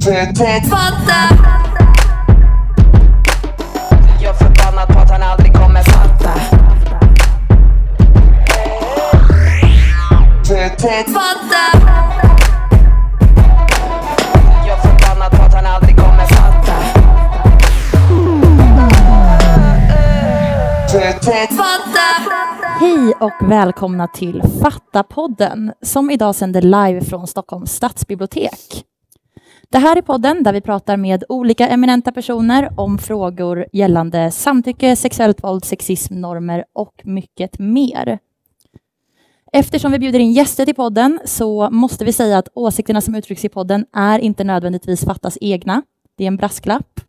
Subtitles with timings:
[0.00, 1.34] Fatta.
[4.22, 6.34] Jag är förbannad på att han aldrig kommer fatta.
[11.12, 11.64] Fatta.
[14.66, 16.74] Jag är förbannad på att han aldrig kommer fatta.
[21.56, 22.30] Fatta.
[22.80, 28.87] Hej och välkomna till Fatta-podden som idag sänder live från Stockholms stadsbibliotek.
[29.70, 34.96] Det här är podden där vi pratar med olika eminenta personer om frågor gällande samtycke,
[34.96, 38.18] sexuellt våld, sexism, normer och mycket mer.
[39.52, 43.44] Eftersom vi bjuder in gäster till podden så måste vi säga att åsikterna som uttrycks
[43.44, 45.82] i podden är inte nödvändigtvis Fattas egna.
[46.16, 47.00] Det är en brasklapp.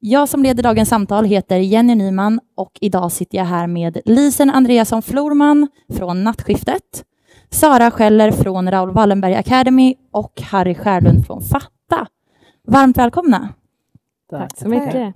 [0.00, 4.50] Jag som leder dagens samtal heter Jenny Nyman och idag sitter jag här med Lisen
[4.50, 7.04] Andreasson Florman från Nattskiftet,
[7.50, 12.06] Sara Scheller från Raoul Wallenberg Academy och Harry Skärlund från Fatta.
[12.68, 13.48] Varmt välkomna!
[14.30, 15.14] Tack så mycket.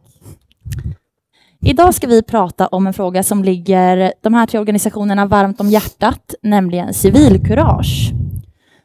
[1.61, 5.69] Idag ska vi prata om en fråga som ligger de här tre organisationerna varmt om
[5.71, 8.13] hjärtat, nämligen civilkurage.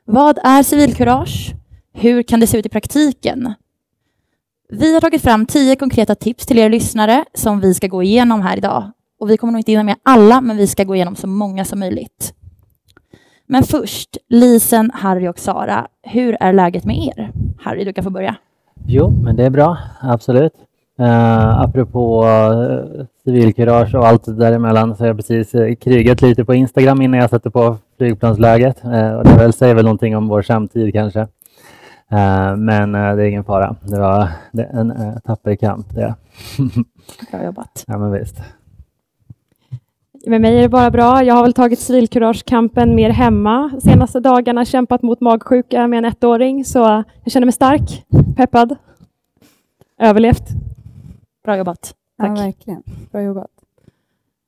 [0.05, 1.53] Vad är civilkurage?
[1.93, 3.53] Hur kan det se ut i praktiken?
[4.69, 8.41] Vi har tagit fram tio konkreta tips till er lyssnare som vi ska gå igenom
[8.41, 8.91] här idag.
[9.19, 11.65] Och vi kommer nog inte hinna med alla, men vi ska gå igenom så många
[11.65, 12.33] som möjligt.
[13.47, 17.31] Men först, Lisen, Harry och Sara, hur är läget med er?
[17.59, 18.35] Harry, du kan få börja.
[18.85, 20.53] Jo, men det är bra, absolut.
[20.99, 26.53] Uh, apropå uh, civilkurage och allt däremellan så har jag precis uh, krigat lite på
[26.53, 28.85] Instagram innan jag satte på flygplansläget.
[28.85, 31.19] Uh, och det väl säger väl någonting om vår samtid kanske.
[31.19, 33.75] Uh, men det är ingen fara.
[33.81, 35.95] Det var det en uh, tapper kamp.
[35.95, 36.15] Det.
[37.31, 37.83] Bra jobbat.
[37.87, 38.41] ja, men visst.
[40.27, 41.23] Med mig är det bara bra.
[41.23, 46.65] Jag har väl tagit civilkuragekampen mer hemma senaste dagarna, kämpat mot magsjuka med en ettåring,
[46.65, 46.79] så
[47.23, 48.75] jag känner mig stark, peppad,
[49.99, 50.43] överlevt.
[51.43, 51.95] Bra jobbat.
[52.17, 52.37] Ja, Tack.
[52.39, 52.83] verkligen.
[53.11, 53.51] Bra jobbat.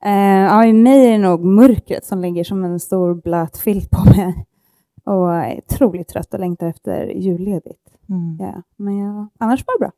[0.05, 3.89] Eh, ja, I mig är det nog mörkret som ligger som en stor blöt filt
[3.89, 4.45] på mig.
[5.03, 7.89] Och jag är otroligt trött och längtar efter julledigt.
[8.09, 8.37] Mm.
[8.39, 9.91] Ja, men jag, annars var det bra.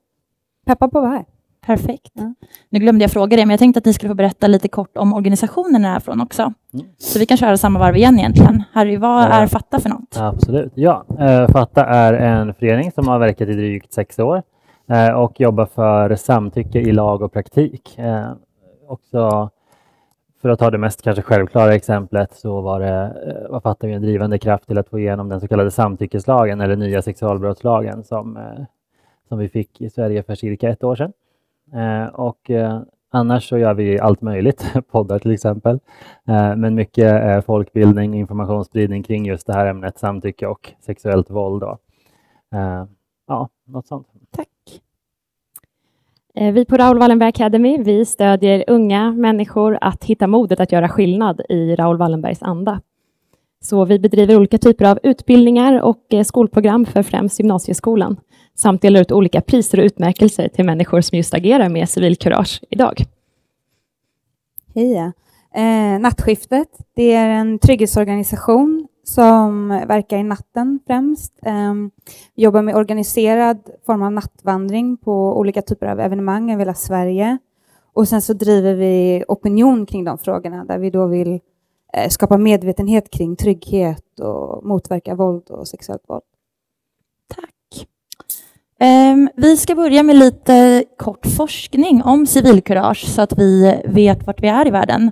[0.66, 1.26] Peppad på att vara här.
[1.70, 2.12] Perfekt.
[2.14, 2.34] Ja.
[2.70, 4.98] Nu glömde jag fråga det, men jag tänkte att ni skulle få berätta lite kort
[4.98, 6.54] om organisationen ni är från också.
[6.74, 6.86] Mm.
[6.98, 8.64] Så vi kan köra samma varv igen egentligen.
[8.72, 10.18] Harry, vad är Fatta för något?
[10.18, 10.72] Absolut.
[10.76, 14.44] Ja, uh, Fatta är en förening som har verkat i drygt sex år
[14.88, 18.00] eh, och jobbar för samtycke i lag och praktik.
[18.00, 18.32] Eh,
[18.88, 19.50] också
[20.42, 23.94] för att ta det mest kanske självklara exemplet så var det eh, var Fatta ju
[23.94, 28.38] en drivande kraft till att få igenom den så kallade samtyckeslagen eller nya sexualbrottslagen som,
[28.38, 28.64] eh,
[29.28, 31.14] som vi fick i Sverige för cirka ett år sedan.
[31.74, 32.82] Eh, och eh,
[33.12, 35.80] annars så gör vi allt möjligt, poddar till exempel,
[36.28, 41.62] eh, men mycket eh, folkbildning, informationsspridning kring just det här ämnet samtycke och sexuellt våld.
[41.62, 41.78] Då.
[42.56, 42.86] Eh,
[43.28, 44.08] ja, något sånt.
[44.32, 44.48] Tack.
[46.36, 50.90] Eh, Vi på Raoul Wallenberg Academy vi stödjer unga människor att hitta modet att göra
[50.90, 52.82] skillnad i Raoul Wallenbergs anda.
[53.62, 58.18] Så vi bedriver olika typer av utbildningar och eh, skolprogram för främst gymnasieskolan
[58.60, 63.06] samt delar ut olika priser och utmärkelser till människor som just agerar med civilkurage idag.
[64.76, 65.12] Hej.
[65.56, 71.34] Eh, Nattskiftet, det är en trygghetsorganisation som verkar i natten främst.
[71.46, 71.74] Eh,
[72.36, 77.38] vi jobbar med organiserad form av nattvandring på olika typer av evenemang över hela Sverige.
[77.94, 81.40] Och sen så driver vi opinion kring de frågorna där vi då vill
[81.94, 86.24] eh, skapa medvetenhet kring trygghet och motverka våld och sexuellt våld.
[88.80, 94.44] Ehm, vi ska börja med lite kort forskning om civilkurage så att vi vet vart
[94.44, 95.12] vi är i världen.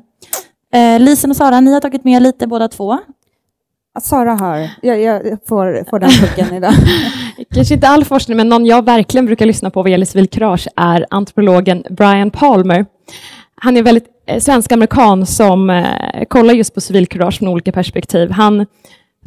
[0.74, 2.98] Eh, Lisen och Sara, ni har tagit med lite båda två.
[4.02, 6.74] Sara har, jag, jag får, får den pucken idag.
[7.54, 11.06] Kanske inte all forskning, men någon jag verkligen brukar lyssna på vad gäller civilkurage är
[11.10, 12.86] antropologen Brian Palmer.
[13.56, 18.32] Han är en väldigt eh, svensk-amerikan som eh, kollar just på civilkurage från olika perspektiv.
[18.32, 18.66] Han,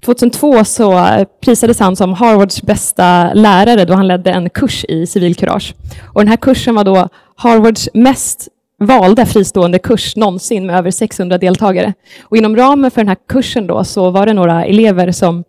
[0.05, 1.09] 2002 så
[1.41, 5.75] prisades han som Harvards bästa lärare då han ledde en kurs i civilkurage.
[6.13, 8.49] Och den här kursen var då Harvards mest
[8.79, 11.95] valda fristående kurs någonsin med över 600 deltagare.
[12.23, 15.45] Och inom ramen för den här kursen då så var det några elever som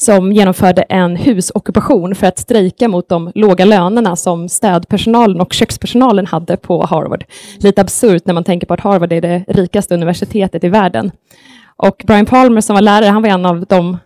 [0.00, 6.26] som genomförde en husockupation för att strejka mot de låga lönerna som städpersonalen och kökspersonalen
[6.26, 7.24] hade på Harvard.
[7.58, 11.10] Lite absurt när man tänker på att Harvard är det rikaste universitetet i världen.
[11.82, 13.98] Och Brian Palmer som var lärare, han var en av de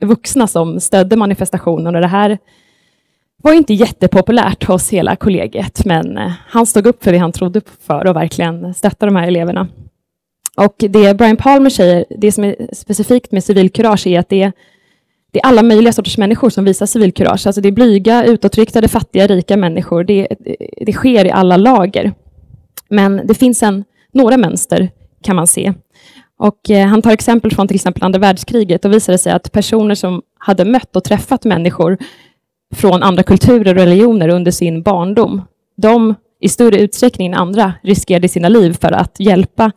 [0.00, 2.38] vuxna som stödde manifestationen och det här
[3.42, 7.60] var inte jättepopulärt hos hela kollegiet, men eh, han stod upp för det han trodde
[7.86, 9.68] för och verkligen stöttade de här eleverna.
[10.56, 14.52] Och det Brian Palmer säger, det som är specifikt med civilkurage är att det
[15.32, 17.46] det är alla möjliga sorters människor som visar civilkurage.
[17.46, 20.04] Alltså det är blyga, utåtriktade, fattiga, rika människor.
[20.04, 20.28] Det,
[20.86, 22.12] det sker i alla lager.
[22.88, 24.90] Men det finns en, några mönster
[25.22, 25.72] kan man se.
[26.44, 28.82] Och eh, han tar exempel från till exempel andra världskriget.
[28.82, 31.98] Då visade det sig att personer som hade mött och träffat människor
[32.74, 35.42] från andra kulturer och religioner under sin barndom,
[35.76, 39.72] de i större utsträckning än andra riskerade sina liv för att hjälpa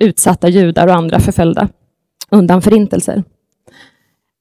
[0.00, 1.68] utsatta judar och andra förföljda
[2.30, 3.24] undan förintelser.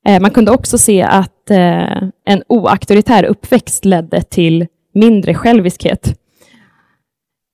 [0.07, 6.19] Eh, man kunde också se att eh, en oauktoritär uppväxt ledde till mindre själviskhet.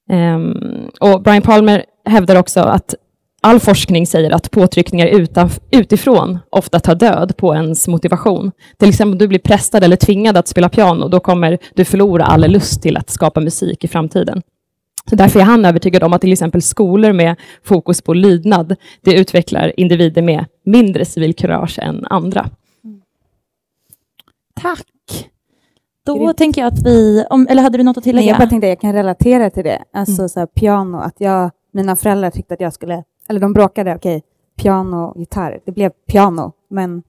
[0.10, 2.96] Ehm, och Brian Palmer hävdar också att
[3.44, 5.28] all forskning säger att påtryckningar
[5.72, 8.52] utifrån ofta tar död på ens motivation.
[8.78, 12.26] Till exempel om du blir prästad eller tvingad att spela piano, då kommer du förlora
[12.26, 14.42] all lust till att skapa musik i framtiden.
[15.10, 19.14] Så därför är han övertygad om att till exempel skolor med fokus på lydnad, det
[19.14, 22.50] utvecklar individer med mindre civilkurage än andra.
[24.62, 24.86] Tack.
[26.06, 26.38] Då Grymt.
[26.38, 28.26] tänker jag att vi, om, eller hade du något att tillägga?
[28.26, 29.84] Nej, jag bara tänkte att jag kan relatera till det.
[29.94, 30.30] Alltså mm.
[30.30, 34.18] så här, piano, att jag, mina föräldrar tyckte att jag skulle, eller de bråkade, okej,
[34.18, 34.30] okay,
[34.64, 35.60] piano, gitarr.
[35.66, 37.04] Det blev piano, men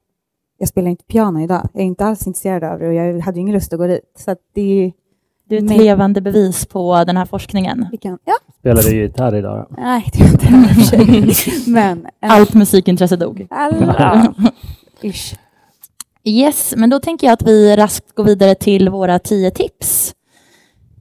[0.59, 1.69] jag spelar inte piano idag.
[1.73, 4.13] Jag är inte alls intresserad av det och jag hade ingen lust att gå dit.
[4.19, 4.93] Så det är
[5.49, 5.77] du är ett men...
[5.77, 7.87] levande bevis på den här forskningen.
[7.91, 8.19] Vilken?
[8.25, 8.35] Ja.
[8.59, 9.67] Spelar du gitarr idag?
[9.71, 9.77] Då?
[9.83, 11.51] Nej, det gör jag inte.
[11.71, 13.47] men, Allt musikintresse dog.
[13.51, 14.35] Alla.
[16.27, 20.15] Yes, men då tänker jag att vi raskt går vidare till våra tio tips.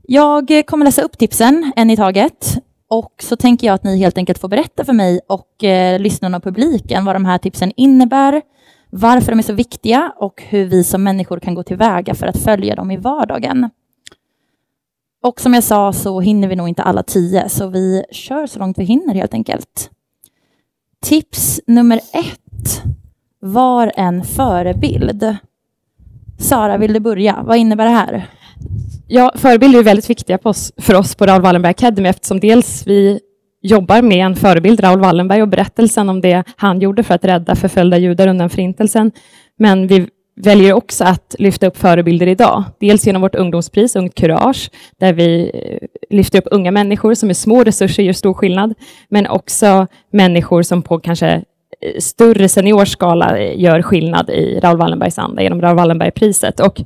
[0.02, 2.58] Jag kommer läsa upp tipsen en i taget
[2.94, 6.38] och så tänker jag att ni helt enkelt får berätta för mig och eh, lyssnarna
[6.38, 8.42] och publiken vad de här tipsen innebär,
[8.90, 12.38] varför de är så viktiga och hur vi som människor kan gå tillväga för att
[12.38, 13.70] följa dem i vardagen.
[15.24, 18.60] Och som jag sa så hinner vi nog inte alla tio, så vi kör så
[18.60, 19.90] långt vi hinner helt enkelt.
[21.02, 22.84] Tips nummer ett.
[23.40, 25.36] Var en förebild.
[26.40, 27.44] Sara, vill du börja?
[27.44, 28.30] Vad innebär det här?
[29.08, 33.20] Ja, förebilder är väldigt viktiga oss, för oss på Raoul Wallenberg Academy eftersom dels vi
[33.62, 37.56] jobbar med en förebild, Raoul Wallenberg, och berättelsen om det han gjorde för att rädda
[37.56, 39.12] förföljda judar undan förintelsen.
[39.58, 42.64] Men vi väljer också att lyfta upp förebilder idag.
[42.80, 47.38] Dels genom vårt ungdomspris Ungt Kurage, där vi eh, lyfter upp unga människor som med
[47.38, 48.74] små resurser gör stor skillnad,
[49.10, 51.28] men också människor som på kanske
[51.82, 56.60] eh, större seniorskala eh, gör skillnad i Raoul Wallenbergs anda genom Raoul Wallenberg-priset.
[56.60, 56.82] Och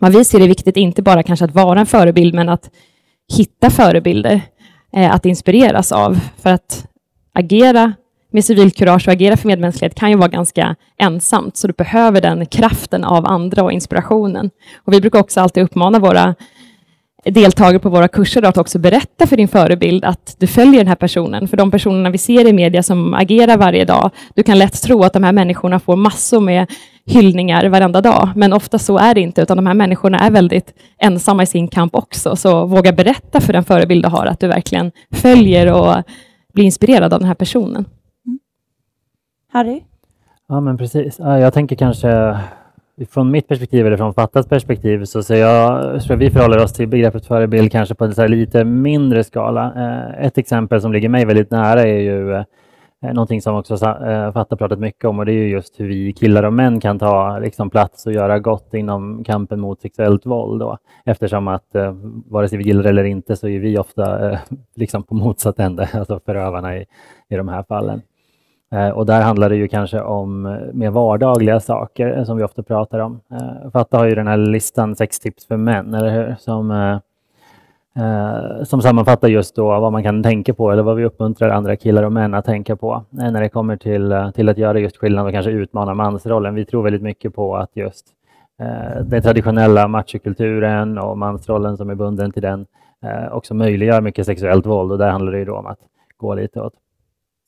[0.00, 2.70] vad vi ser är viktigt, inte bara kanske att vara en förebild, men att
[3.36, 4.40] hitta förebilder
[4.92, 6.20] eh, att inspireras av.
[6.36, 6.86] För att
[7.32, 7.92] agera
[8.32, 12.46] med civilkurage och agera för medmänsklighet kan ju vara ganska ensamt, så du behöver den
[12.46, 14.50] kraften av andra och inspirationen.
[14.84, 16.34] Och vi brukar också alltid uppmana våra
[17.30, 20.94] deltagare på våra kurser att också berätta för din förebild att du följer den här
[20.94, 21.48] personen.
[21.48, 25.02] För de personerna vi ser i media som agerar varje dag, du kan lätt tro
[25.02, 26.66] att de här människorna får massor med
[27.06, 30.74] hyllningar varenda dag, men ofta så är det inte, utan de här människorna är väldigt
[30.98, 32.36] ensamma i sin kamp också.
[32.36, 36.02] Så våga berätta för den förebild du har att du verkligen följer och
[36.54, 37.84] blir inspirerad av den här personen.
[39.52, 39.82] Harry?
[40.48, 41.18] Ja, men precis.
[41.18, 42.38] Jag tänker kanske
[43.06, 46.88] från mitt perspektiv eller från Fattas perspektiv så ser jag, så vi förhåller oss till
[46.88, 49.72] begreppet förebild kanske på en så lite mindre skala.
[49.76, 52.44] Eh, ett exempel som ligger mig väldigt nära är ju eh,
[53.00, 56.42] någonting som också eh, Fatta pratat mycket om och det är just hur vi killar
[56.42, 60.60] och män kan ta liksom, plats och göra gott inom kampen mot sexuellt våld.
[60.60, 60.78] Då.
[61.04, 61.76] Eftersom att
[62.26, 64.38] vare sig vi gillar det eller inte så är vi ofta
[64.76, 66.86] liksom på motsatt ände, alltså förövarna i,
[67.28, 68.02] i de här fallen.
[68.70, 72.62] Eh, och där handlar det ju kanske om eh, mer vardagliga saker som vi ofta
[72.62, 73.20] pratar om.
[73.30, 76.36] Eh, Fatta har ju den här listan sex tips för män, eller hur?
[76.38, 77.00] Som,
[78.64, 82.02] som sammanfattar just då vad man kan tänka på eller vad vi uppmuntrar andra killar
[82.02, 85.32] och män att tänka på när det kommer till, till att göra just skillnad och
[85.32, 86.54] kanske utmana mansrollen.
[86.54, 88.06] Vi tror väldigt mycket på att just
[89.02, 92.66] den traditionella machokulturen och mansrollen som är bunden till den
[93.30, 95.80] också möjliggör mycket sexuellt våld och där handlar det ju då om att
[96.16, 96.74] gå lite åt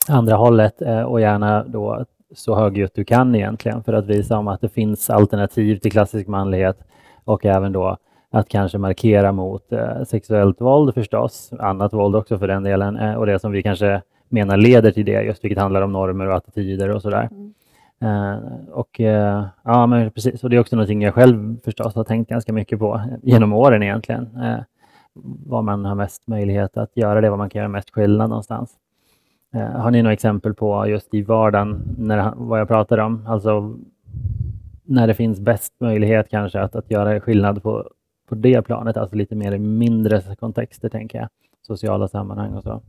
[0.08, 2.04] andra hållet eh, och gärna då
[2.34, 6.28] så högljutt du kan egentligen för att visa om att det finns alternativ till klassisk
[6.28, 6.78] manlighet
[7.24, 7.96] och även då
[8.30, 13.14] att kanske markera mot eh, sexuellt våld förstås, annat våld också för den delen eh,
[13.14, 16.36] och det som vi kanske menar leder till det, just vilket handlar om normer och
[16.36, 17.28] attityder och sådär.
[17.30, 17.54] Mm.
[18.04, 18.38] Uh,
[18.70, 19.00] och
[19.64, 20.44] ja, men precis.
[20.44, 23.82] Och det är också någonting jag själv förstås har tänkt ganska mycket på genom åren
[23.82, 24.22] egentligen.
[24.36, 24.60] Uh,
[25.46, 28.79] var man har mest möjlighet att göra det, var man kan göra mest skillnad någonstans.
[29.54, 33.26] Eh, har ni några exempel på just i vardagen när, vad jag pratar om?
[33.26, 33.74] Alltså
[34.84, 37.88] när det finns bäst möjlighet kanske att, att göra skillnad på,
[38.28, 41.28] på det planet, alltså lite mer i mindre kontexter tänker jag,
[41.66, 42.82] sociala sammanhang och så.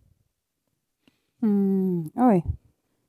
[1.42, 2.46] Mm, oj.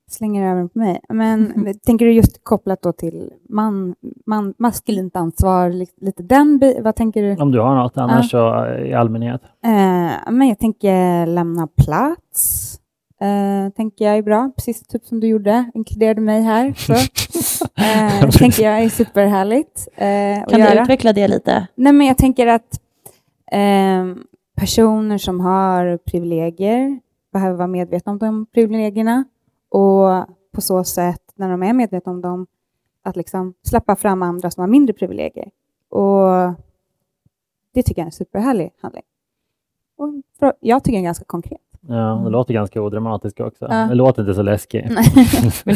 [0.07, 0.99] slänger över på mig.
[1.09, 1.53] Men
[1.85, 3.95] tänker du just kopplat då till man,
[4.25, 7.41] man, maskulint ansvar, li- lite den Vad tänker du?
[7.41, 9.41] Om du har något annars så eh, i allmänhet.
[9.43, 12.79] Eh, men jag tänker lämna plats.
[13.23, 16.73] Eh, tänker jag är bra, precis typ som du gjorde, inkluderade mig här.
[16.77, 16.93] Så.
[17.81, 20.81] Eh, tänker jag är superhärligt att Kan du göra.
[20.81, 21.67] utveckla det lite?
[21.75, 22.79] Nej, men jag tänker att
[23.51, 24.23] ehm,
[24.55, 26.99] personer som har privilegier
[27.33, 29.23] behöver vara medvetna om de privilegierna
[29.69, 32.47] och på så sätt, när de är medvetna om dem,
[33.03, 35.49] att liksom släppa fram andra som har mindre privilegier.
[35.89, 36.53] Och
[37.73, 39.03] det tycker jag är en superhärlig handling.
[39.97, 40.09] Och
[40.59, 41.59] jag tycker den är ganska konkret.
[41.87, 43.67] Ja, det låter ganska odramatiskt också.
[43.69, 43.75] Ja.
[43.89, 44.85] Det låter inte så läskigt.
[45.63, 45.75] Men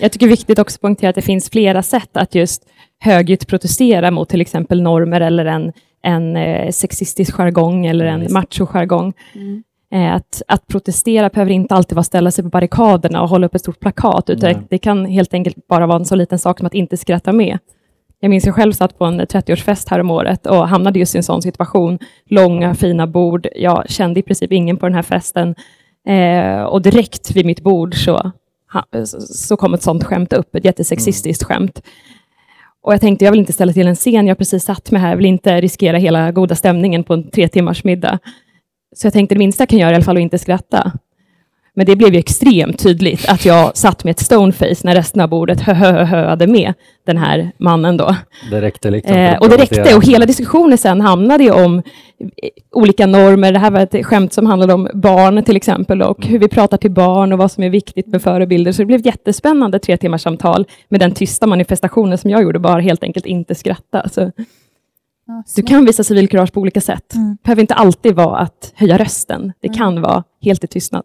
[0.00, 2.62] jag tycker det är viktigt också att poängtera att det finns flera sätt att just
[3.00, 5.72] högljutt protestera mot till exempel normer eller en,
[6.02, 8.32] en eh, sexistisk jargong eller Ja, en visst.
[8.32, 9.12] macho-jargong.
[9.34, 9.62] Mm.
[9.92, 13.46] Eh, att, att protestera behöver inte alltid vara att ställa sig på barrikaderna och hålla
[13.46, 14.62] upp ett stort plakat, utan Nej.
[14.70, 17.58] det kan helt enkelt bara vara en så liten sak som att inte skratta med.
[18.20, 21.18] Jag minns jag själv satt på en 30-årsfest här om året och hamnade just i
[21.18, 21.98] en sån situation.
[22.26, 23.46] Långa, fina bord.
[23.56, 25.54] Jag kände i princip ingen på den här festen.
[26.08, 28.32] Eh, och direkt vid mitt bord så,
[29.18, 31.82] så- kom ett sånt skämt upp, ett jättesexistiskt skämt.
[32.82, 35.00] Och jag tänkte, jag vill inte ställa till en scen, jag har precis satt mig
[35.00, 38.18] här, jag vill inte riskera hela goda stämningen på en tre timmars middag.
[38.96, 40.92] Så jag tänkte, det minsta jag kan göra i alla fall att inte skratta.
[41.78, 45.28] Men det blev ju extremt tydligt att jag satt med ett stoneface när resten av
[45.28, 46.74] bordet hö, hö, hö, höade med
[47.06, 48.16] den här mannen då.
[48.50, 49.16] Det räckte liksom.
[49.16, 51.82] Eh, och det räckte och hela diskussionen sen hamnade ju om eh,
[52.72, 53.52] olika normer.
[53.52, 56.76] Det här var ett skämt som handlade om barn till exempel och hur vi pratar
[56.76, 58.72] till barn och vad som är viktigt med förebilder.
[58.72, 62.80] Så det blev jättespännande tre timmars samtal med den tysta manifestationen som jag gjorde, bara
[62.80, 64.08] helt enkelt inte skratta.
[64.08, 64.30] Så
[65.56, 67.14] du kan visa civilkurage på olika sätt.
[67.14, 67.30] Mm.
[67.30, 69.52] Det behöver inte alltid vara att höja rösten.
[69.60, 71.02] Det kan vara helt i tystnad.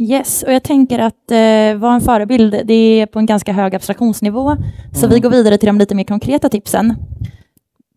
[0.00, 3.74] Yes, och jag tänker att eh, vara en förebild, det är på en ganska hög
[3.74, 4.56] abstraktionsnivå.
[4.94, 5.14] Så Mm.
[5.14, 6.94] vi går vidare till de lite mer konkreta tipsen.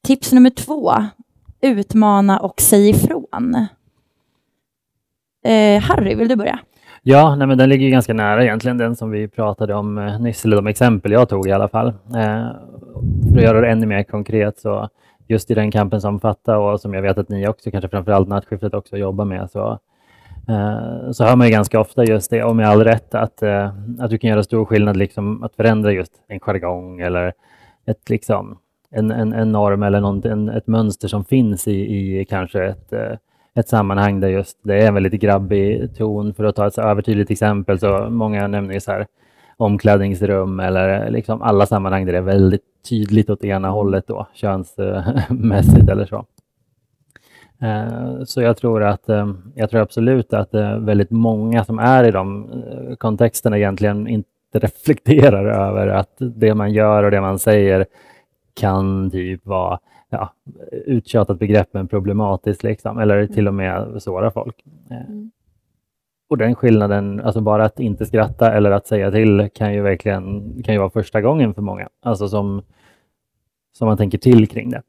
[0.03, 0.91] Tips nummer två,
[1.62, 3.67] utmana och säg ifrån.
[5.46, 6.60] Eh, Harry, vill du börja?
[7.03, 10.20] Ja, nej, men den ligger ju ganska nära egentligen den som vi pratade om eh,
[10.22, 11.88] nyss, eller de exempel jag tog i alla fall.
[11.88, 12.48] Eh,
[13.31, 14.89] för att göra det ännu mer konkret så
[15.27, 18.27] just i den kampen som Fatta och som jag vet att ni också, kanske framförallt
[18.27, 19.79] nattskiftet också jobbar med, så,
[20.50, 23.74] Eh, så hör man ju ganska ofta just det, och med all rätt, att, eh,
[24.00, 27.33] att du kan göra stor skillnad liksom att förändra just en jargong eller
[27.86, 28.57] ett, liksom,
[28.91, 32.93] en, en, en norm eller någon, en, ett mönster som finns i, i kanske ett
[32.93, 33.15] eh,
[33.53, 36.33] ett sammanhang där just det är en väldigt grabbig ton.
[36.33, 39.07] För att ta ett så övertydligt exempel så många nämner ju så här
[39.57, 45.89] omklädningsrum eller liksom alla sammanhang där det är väldigt tydligt åt ena hållet då, könsmässigt
[45.89, 46.25] eller så.
[47.62, 52.03] Eh, Så jag tror att eh, jag tror absolut att eh, väldigt många som är
[52.03, 52.50] i de
[53.00, 57.86] kontexterna egentligen inte reflekterar över att det man gör och det man säger
[58.53, 60.34] kan typ vara ja,
[60.86, 64.63] uttjatat begrepp men problematiskt liksom, eller till och med såra folk.
[64.91, 64.98] Eh,
[66.30, 70.53] Och den skillnaden, alltså bara att inte skratta eller att säga till kan ju verkligen
[70.63, 72.62] kan ju vara första gången för många, alltså som,
[73.77, 74.82] som man tänker till kring det.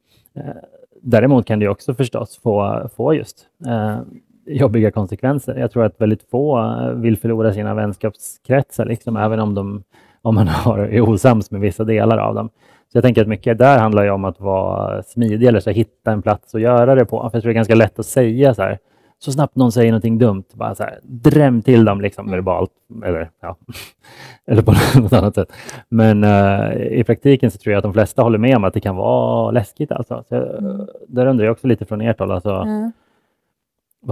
[1.05, 3.99] Däremot kan det också förstås få, få just eh,
[4.47, 5.57] jobbiga konsekvenser.
[5.57, 9.83] Jag tror att väldigt få eh, vill förlora sina vänskapskretsar, liksom, även om, de,
[10.23, 12.51] om man har, är osams med vissa delar av dem.
[12.93, 16.13] Så jag tänker att mycket där handlar ju om att vara smidig eller så hitta
[16.13, 17.31] en plats att göra det på.
[17.31, 18.79] För jag tror det är ganska lätt att säga så här,
[19.25, 22.71] så snabbt någon säger någonting dumt, bara så här, dräm till dem liksom verbalt,
[23.05, 23.57] eller, ja,
[24.47, 25.53] eller på något annat sätt.
[25.89, 28.81] Men eh, i praktiken så tror jag att de flesta håller med om att det
[28.81, 29.93] kan vara läskigt.
[29.93, 30.25] Alltså.
[30.29, 32.91] Så, jag- Där undrar jag också lite från ert håll, alltså, Ja.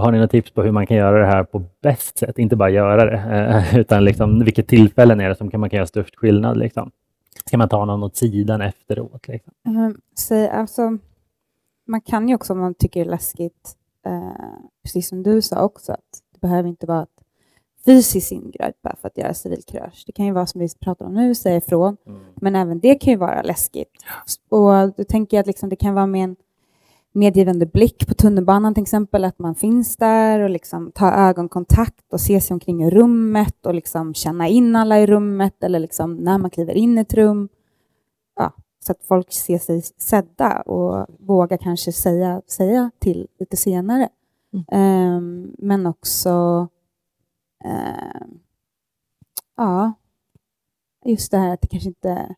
[0.03, 2.39] har ni några tips på hur man kan göra det här på bäst sätt?
[2.39, 5.77] Inte bara göra det, eh, utan liksom, vilket tillfällen är det som kan, man kan
[5.77, 6.57] göra störst skillnad?
[6.57, 6.91] Liksom?
[7.45, 9.27] Ska man ta någon åt sidan efteråt?
[9.27, 9.53] Liksom?
[9.67, 10.97] Mm, säg, alltså,
[11.87, 13.73] man kan ju också om man tycker det är läskigt,
[14.05, 14.31] eh,
[14.83, 17.23] precis som du sa också, att det behöver inte vara ett
[17.85, 20.03] fysiskt ingrepp bara för att göra civilkurage.
[20.05, 21.97] Det kan ju vara som vi pratar om nu, säga ifrån,
[22.35, 23.91] men även det kan ju vara läskigt.
[24.49, 26.35] Och då tänker jag att liksom, det kan vara med en
[27.13, 32.21] medgivande blick på tunnelbanan till exempel, att man finns där och liksom tar ögonkontakt och
[32.21, 36.37] ser sig omkring i rummet och liksom känna in alla i rummet eller liksom när
[36.37, 37.49] man kliver in i ett rum.
[38.83, 44.09] Så att folk ser sig sedda och vågar kanske säga, säga till lite senare.
[44.71, 46.67] Ehm, men också
[47.63, 48.39] ehm,
[49.57, 49.93] ja,
[51.05, 52.35] just det här att det kanske inte...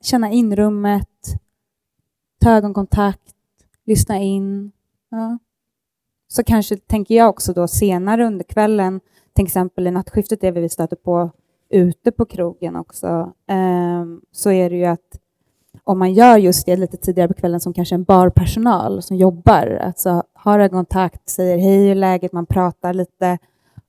[0.00, 1.34] Känna in rummet,
[2.40, 3.34] ta ögonkontakt,
[3.84, 4.72] lyssna in.
[5.08, 5.38] Ja.
[6.28, 9.00] Så kanske tänker jag också då senare under kvällen,
[9.32, 11.30] till exempel i nattskiftet, det vi stöter på
[11.68, 15.20] ute på krogen också, ehm, så är det ju att
[15.84, 19.66] om man gör just det lite tidigare på kvällen som kanske en barpersonal som jobbar,
[19.86, 23.38] alltså har ögonkontakt, säger hej hur läget, man pratar lite,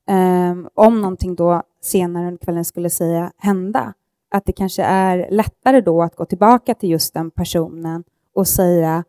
[0.07, 3.93] ehm, om någonting då senare under kvällen skulle säga hända,
[4.31, 8.03] att det kanske är lättare då att gå tillbaka till just den personen
[8.35, 9.03] och säga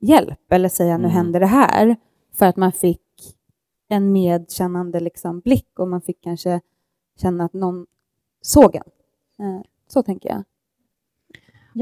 [0.00, 1.10] hjälp eller säga nu Mm.
[1.16, 1.96] händer det här,
[2.34, 3.00] för att man fick
[3.88, 6.60] en medkännande liksom, blick och man fick kanske
[7.20, 7.86] känna att någon
[8.42, 8.82] såg en.
[9.46, 10.44] Eh, Så tänker jag.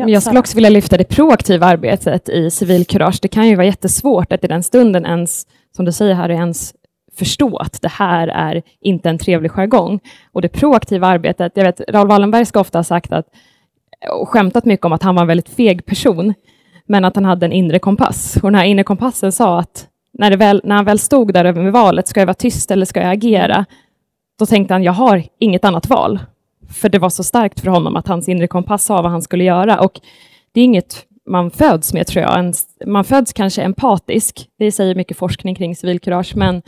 [0.04, 3.18] Men jag skulle också vilja lyfta det proaktiva arbetet i civilkurage.
[3.22, 6.74] Det kan ju vara jättesvårt att i den stunden ens, som du säger här, ens
[7.18, 10.00] förstå att det här är inte en trevlig jargong.
[10.32, 13.26] Och det proaktiva arbetet, jag vet, Raoul Wallenberg ska ofta ha sagt att,
[14.20, 16.34] och skämtat mycket om att han var en väldigt feg person,
[16.86, 18.36] men att han hade en inre kompass.
[18.36, 21.70] Och den här inre kompassen sa att när, väl, när han väl stod där över
[21.70, 23.64] valet, ska jag vara tyst eller ska jag agera?
[24.38, 26.18] Då tänkte han, jag har inget annat val.
[26.74, 29.44] För det var så starkt för honom att hans inre kompass sa vad han skulle
[29.44, 29.80] göra.
[29.80, 30.00] Och
[30.52, 32.54] det är inget man föds med, tror jag.
[32.86, 34.48] Man föds kanske empatisk.
[34.58, 36.62] Det säger mycket forskning kring civilkurage, men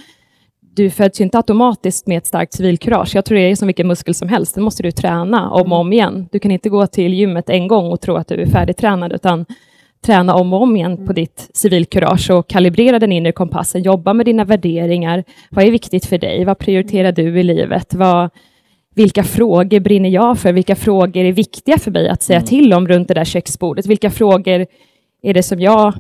[0.61, 3.14] du föds ju inte automatiskt med ett starkt civilkurage.
[3.14, 4.55] Jag tror det är som vilken muskel som helst.
[4.55, 6.28] Den måste du träna om och om igen.
[6.33, 9.47] Du kan inte gå till gymmet en gång och tro att du är färdigtränad, utan
[10.07, 13.83] träna om och om igen på ditt civilkurage och kalibrera den inre kompassen.
[13.83, 15.25] Jobba med dina värderingar.
[15.50, 16.45] Vad är viktigt för dig?
[16.45, 17.95] Vad prioriterar du i livet?
[17.95, 18.31] Vad,
[18.99, 20.52] vilka frågor brinner jag för?
[20.52, 23.87] Vilka frågor är viktiga för mig att säga till om runt det där köksbordet?
[23.87, 24.67] Vilka frågor
[25.23, 25.95] är det som jag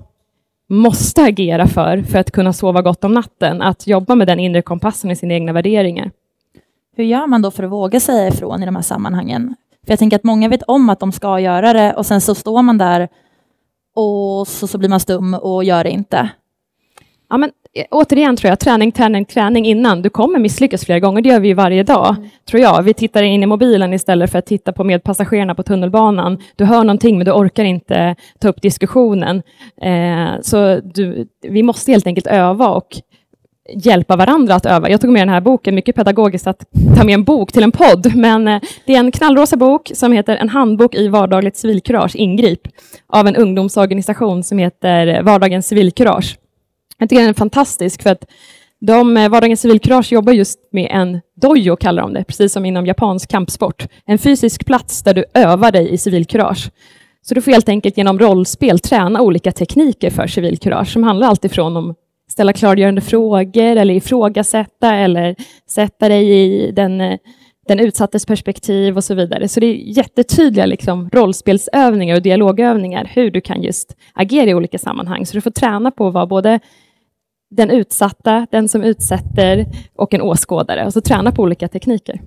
[0.68, 3.62] måste agera för, för att kunna sova gott om natten?
[3.62, 6.10] Att jobba med den inre kompassen i sina egna värderingar.
[6.96, 9.54] Hur gör man då för att våga säga ifrån i de här sammanhangen?
[9.86, 12.34] För jag tänker att många vet om att de ska göra det och sen så
[12.34, 13.08] står man där
[13.94, 16.30] och så, så blir man stum och gör det inte.
[17.30, 17.50] Ja, men,
[17.90, 20.02] återigen tror jag, träning, träning, träning innan.
[20.02, 22.16] Du kommer misslyckas flera gånger, det gör vi ju varje dag,
[22.50, 22.82] tror jag.
[22.82, 26.38] Vi tittar in i mobilen istället för att titta på medpassagerarna på tunnelbanan.
[26.56, 29.42] Du hör någonting, men du orkar inte ta upp diskussionen.
[29.82, 32.88] Eh, så du, vi måste helt enkelt öva och
[33.74, 34.90] hjälpa varandra att öva.
[34.90, 36.64] Jag tog med den här boken, mycket pedagogiskt att
[36.96, 40.12] ta med en bok till en podd, men eh, det är en knallrosa bok som
[40.12, 42.60] heter En handbok i vardagligt civilkurage, Ingrip,
[43.12, 46.38] av en ungdomsorganisation som heter Vardagens civilkurage.
[46.98, 48.24] Jag tycker den är fantastisk för att
[48.80, 52.86] de, eh, Vardagens civilkurage jobbar just med en dojo, kallar de det, precis som inom
[52.86, 53.86] japansk kampsport.
[54.06, 56.70] En fysisk plats där du övar dig i civilkurage.
[57.22, 61.76] Så du får helt enkelt genom rollspel träna olika tekniker för civilkurage som handlar alltifrån
[61.76, 61.94] om
[62.30, 65.36] ställa klargörande frågor eller ifrågasätta eller
[65.70, 67.18] sätta dig i den, eh,
[67.68, 69.48] den utsattes perspektiv och så vidare.
[69.48, 74.78] Så det är jättetydliga liksom, rollspelsövningar och dialogövningar hur du kan just agera i olika
[74.78, 75.26] sammanhang.
[75.26, 76.60] Så du får träna på att vara både
[77.48, 82.20] den utsatta, den som utsätter och en åskådare och så träna på olika tekniker.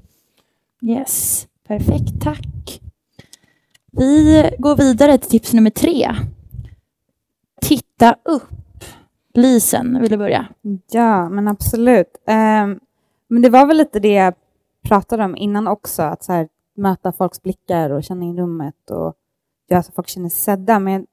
[0.81, 2.81] Yes, perfekt, tack.
[3.91, 6.15] Vi går vidare till tips nummer tre.
[7.61, 8.43] Titta upp.
[9.33, 10.47] Lisen, vill du börja?
[10.91, 12.17] Ja, men absolut.
[12.27, 12.79] Ehm,
[13.27, 14.33] men det var väl lite det jag
[14.81, 19.13] pratade om innan också, att så här, möta folks blickar och känna in rummet och
[19.69, 20.79] göra så folk känner sig sedda.
[20.79, 21.07] Men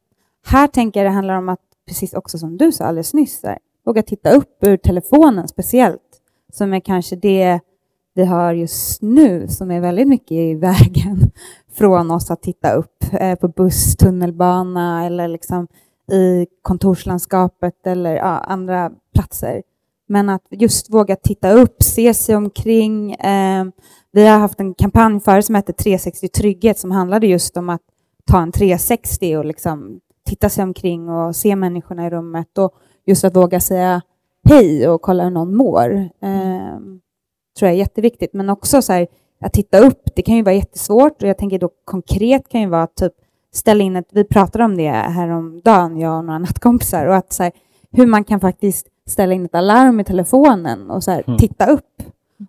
[0.47, 3.59] här tänker jag det handlar om att, precis också som du sa alldeles nyss, här,
[3.89, 6.21] våga titta upp ur telefonen speciellt,
[6.53, 7.61] som är kanske det
[8.15, 11.31] vi har just nu som är väldigt mycket i vägen
[11.79, 15.67] från oss att titta upp eh, på buss, tunnelbana eller liksom
[16.13, 19.63] i kontorslandskapet eller ja, andra platser.
[20.09, 23.13] Men att just våga titta upp, se sig omkring.
[23.13, 23.65] Eh,
[24.13, 27.83] vi har haft en kampanj förut som hette 360 trygghet som handlade just om att
[28.27, 32.75] ta en 360 och liksom titta sig omkring och se människorna i rummet och
[33.07, 34.03] just att våga säga
[34.49, 35.91] hej och kolla hur någon mår.
[36.23, 36.79] Eh,
[37.59, 38.33] tror jag är jätteviktigt.
[38.35, 39.07] Men också så här,
[39.41, 42.69] att titta upp, det kan ju vara jättesvårt och jag tänker då konkret kan ju
[42.69, 43.13] vara typ
[43.55, 47.17] ställa in ett, vi pratade om det här om dagen jag och några nattkompisar, och
[47.17, 47.53] att så här,
[47.91, 51.39] hur man kan faktiskt ställa in ett alarm i telefonen och så här, Mm.
[51.39, 52.03] titta upp.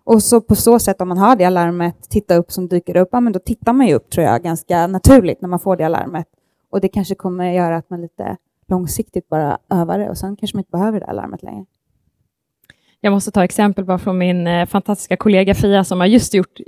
[0.04, 3.08] Och så på så sätt, om man har det alarmet, titta upp som dyker upp,
[3.12, 5.86] ja men då tittar man ju upp tror jag ganska naturligt när man får det
[5.86, 6.26] alarmet.
[6.70, 8.36] Och det kanske kommer göra att man lite
[8.68, 11.64] långsiktigt bara övar det och sen kanske man inte behöver det alarmet längre.
[13.00, 16.58] Jag måste ta exempel bara från min eh, fantastiska kollega Fia som har just gjort,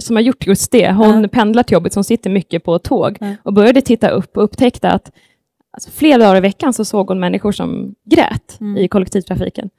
[0.00, 0.92] som har gjort just det.
[0.92, 1.28] Hon Ja.
[1.28, 3.34] pendlar till jobbet, som sitter mycket på tåg Ja.
[3.42, 5.12] och började titta upp och upptäckte att
[5.70, 8.76] alltså, flera dagar i veckan så såg hon människor som grät Mm.
[8.76, 9.70] i kollektivtrafiken.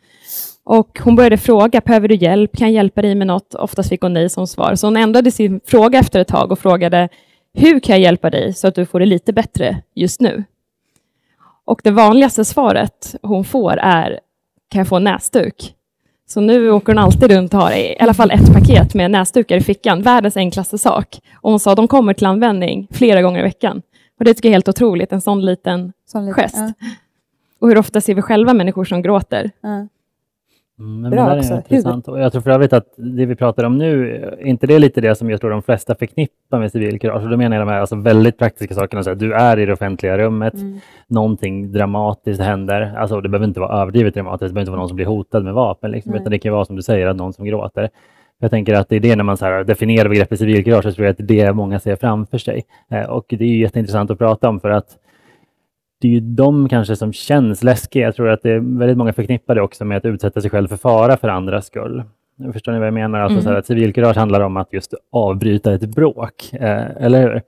[0.63, 2.58] Och hon började fråga, behöver du hjälp?
[2.58, 3.54] Kan jag hjälpa dig med något?
[3.56, 4.76] Oftast fick hon nej som svar.
[4.76, 7.10] Så hon ändrade sin fråga efter ett tag och frågade,
[7.58, 10.43] hur kan jag hjälpa dig så att du får det lite bättre just nu?
[11.65, 14.20] Och det vanligaste svaret hon får är,
[14.70, 15.74] kan jag få en näsduk?
[16.30, 19.58] Så nu åker hon alltid runt och har i alla fall ett paket med näsdukar
[19.58, 20.02] i fickan.
[20.02, 21.20] Världens enklaste sak.
[21.36, 23.82] Och hon sa de kommer till användning flera gånger i veckan.
[24.20, 26.56] Och det tycker jag är helt otroligt, en sån liten Sån liten- gest.
[26.58, 26.74] ja,
[27.60, 29.52] Och hur ofta ser vi själva människor som gråter?
[29.62, 29.88] ja.
[30.80, 31.54] Mm, men Bra det också.
[31.54, 32.08] är intressant.
[32.08, 35.02] Och jag tror för övrigt att det vi pratar om nu, är inte det lite
[35.02, 37.24] det som jag tror de flesta förknippar med civilkurage?
[37.24, 39.04] Och då menar jag de här alltså väldigt praktiska sakerna.
[39.04, 40.80] Så att du är i det offentliga rummet, Mm.
[41.08, 42.94] någonting dramatiskt händer.
[42.98, 45.44] Alltså det behöver inte vara överdrivet dramatiskt, det behöver inte vara någon som blir hotad
[45.44, 46.22] med vapen, liksom, Nej.
[46.22, 47.90] utan det kan vara som du säger, att någon som gråter.
[48.40, 51.06] Jag tänker att det är det när man så här definierar begreppet civilkurage, så tror
[51.06, 52.63] jag att det är det många ser framför sig.
[52.92, 54.88] Eh, och det är ju jätteintressant att prata om för att
[56.02, 58.06] det är ju de kanske som känns läskiga.
[58.06, 60.78] Jag tror att det är väldigt många förknippade också med att utsätta sig själv för
[60.78, 62.04] fara för andras skull.
[62.54, 63.20] Förstår ni vad jag menar?
[63.20, 63.44] Alltså Mm.
[63.44, 67.42] så här, att civilkurage handlar om att just avbryta ett bråk, eh, eller hur?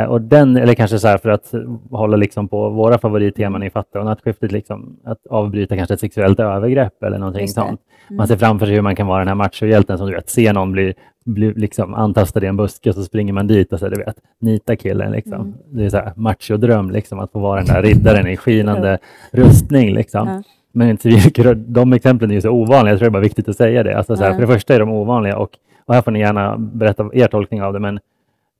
[0.00, 1.52] Eh, och den, eller kanske så här för att
[1.90, 6.40] hålla liksom på våra favoritteman i Fatta och nattskiftet, liksom, att avbryta kanske ett sexuellt
[6.40, 7.80] övergrepp eller någonting sånt.
[8.10, 10.52] Man ser framför sig hur man kan vara den här machohjälten som du vet, ser
[10.52, 13.88] någon bli, bli liksom antastad i en buske och så springer man dit och så
[13.88, 15.40] du vet, nita killen liksom.
[15.40, 15.54] Mm.
[15.70, 18.98] Det är så här machodröm liksom, att få vara den där riddaren i skinande
[19.30, 20.28] rustning liksom.
[20.28, 20.42] Ja.
[20.72, 23.56] Men civilkurage, de exemplen är ju så ovanliga, jag tror det är bara viktigt att
[23.56, 23.96] säga det.
[23.96, 24.34] Alltså, så här, Ja.
[24.34, 25.50] För det första är de ovanliga och,
[25.84, 27.98] och här får ni gärna berätta er tolkning av det, men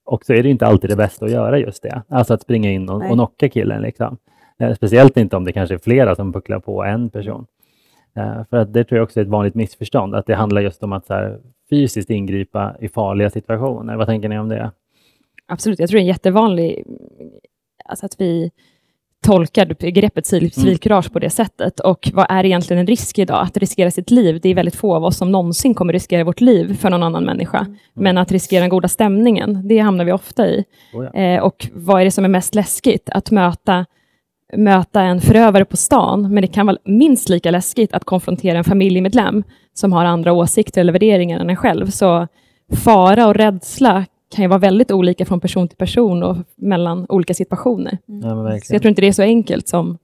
[0.04, 2.02] också är det inte alltid det bästa att göra just det.
[2.08, 3.08] Alltså att springa in och, Nej.
[3.08, 3.82] och knocka killen.
[3.82, 4.16] Liksom.
[4.58, 7.46] Eh, Speciellt inte om det kanske är flera som pucklar på en person.
[8.16, 10.82] Eh, För att det tror jag också är ett vanligt missförstånd, att det handlar just
[10.82, 11.38] om att så här,
[11.70, 13.96] fysiskt ingripa i farliga situationer.
[13.96, 14.70] Vad tänker ni om det?
[15.46, 16.88] Absolut, jag tror det är jättevanligt
[17.84, 18.50] alltså att vi
[19.26, 21.80] tolkar begreppet civil- civilkurage på det sättet.
[21.80, 23.42] Och vad är egentligen en risk idag?
[23.42, 26.40] Att riskera sitt liv, det är väldigt få av oss som någonsin kommer riskera vårt
[26.40, 27.66] liv för någon annan människa.
[27.94, 30.64] Men att riskera den goda stämningen, det hamnar vi ofta i.
[30.94, 31.20] Oh ja.
[31.20, 33.10] Eh, och vad är det som är mest läskigt?
[33.10, 33.86] Att möta,
[34.52, 38.64] möta en förövare på stan, men det kan vara minst lika läskigt att konfrontera en
[38.64, 41.86] familjemedlem som har andra åsikter eller värderingar än en själv.
[41.86, 42.28] Så
[42.72, 44.04] fara och rädsla
[44.34, 47.98] kan ju vara väldigt olika från person till person och mellan olika situationer.
[48.06, 49.98] Ja, men Så jag tror inte det är så enkelt som,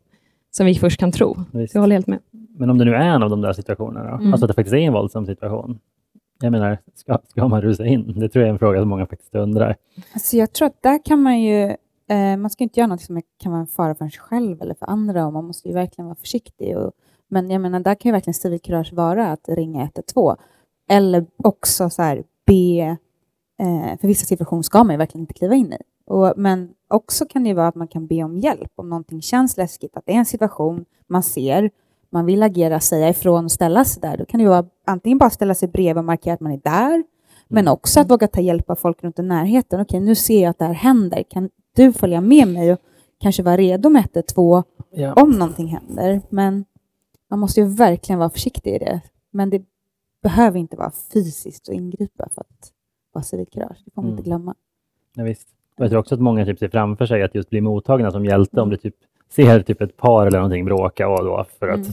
[0.50, 1.36] som vi först kan tro.
[1.52, 1.74] Visst.
[1.74, 2.18] Jag håller helt med.
[2.58, 4.16] Men om det nu är en av de där situationerna, då?
[4.16, 4.32] Mm.
[4.32, 5.78] alltså att det faktiskt är en våldsam situation.
[6.42, 8.20] Jag menar, ska, ska man rusa in?
[8.20, 9.76] Det tror jag är en fråga som många faktiskt undrar.
[10.12, 11.76] Alltså jag tror att där kan man ju,
[12.10, 14.74] eh, man ska inte göra något som kan vara en fara för sig själv eller
[14.74, 16.78] för andra och man måste ju verkligen vara försiktig.
[16.78, 16.92] Och,
[17.28, 20.36] men jag menar, där kan ju verkligen civilkurage vara att ringa 112
[20.90, 22.96] eller också så här be,
[23.58, 25.78] eh, för vissa situationer ska man ju verkligen inte kliva in i.
[26.06, 29.56] Och, men också kan det vara att man kan be om hjälp om någonting känns
[29.56, 31.70] läskigt, att det är en situation man ser,
[32.12, 34.16] man vill agera, säga ifrån, ställa sig där.
[34.16, 37.04] Då kan det vara antingen bara ställa sig bredvid och markera att man är där,
[37.48, 39.80] men också att våga ta hjälp av folk runt i närheten.
[39.80, 41.22] Okej, nu ser jag att det här händer.
[41.30, 42.78] Kan du följa med mig och
[43.20, 45.12] kanske vara redo med 112 Ja.
[45.14, 46.20] om någonting händer?
[46.28, 46.64] Men
[47.30, 49.00] man måste ju verkligen vara försiktig i det.
[49.30, 49.62] Men det
[50.22, 52.72] behöver inte vara fysiskt att ingripa för att
[53.12, 53.82] vara civilkurage.
[53.84, 54.18] Det får man Mm.
[54.18, 54.54] inte glömma.
[55.14, 55.48] Ja, visst.
[55.78, 58.24] Och jag tror också att många typ ser framför sig att just bli mottagna som
[58.24, 58.94] hjälte om du typ
[59.28, 61.92] ser typ ett par eller någonting bråka och då för att Mm.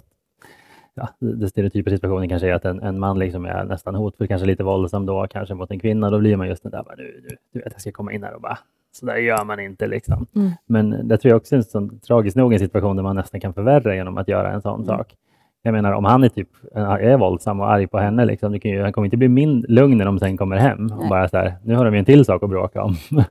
[0.94, 4.48] ja, det stereotypa situationen kanske är att en, en man liksom är nästan hotfull, kanske
[4.48, 6.10] lite våldsam då, kanske mot en kvinna.
[6.10, 8.24] Då blir man just den där, bara, nu, nu, du vet, jag ska komma in
[8.24, 8.60] här och bara,
[8.98, 10.26] så där gör man inte liksom.
[10.36, 10.52] Mm.
[10.66, 13.40] Men det tror jag också är en sån tragisk nog en situation där man nästan
[13.42, 15.16] kan förvärra genom att göra en sån sak.
[15.62, 18.72] Jag menar om han är typ är våldsam och arg på henne, liksom, det kan
[18.72, 21.38] ju, han kommer inte bli min lugn när de sen kommer hem och bara så
[21.38, 22.96] här, nu har de ju en till sak att bråka om.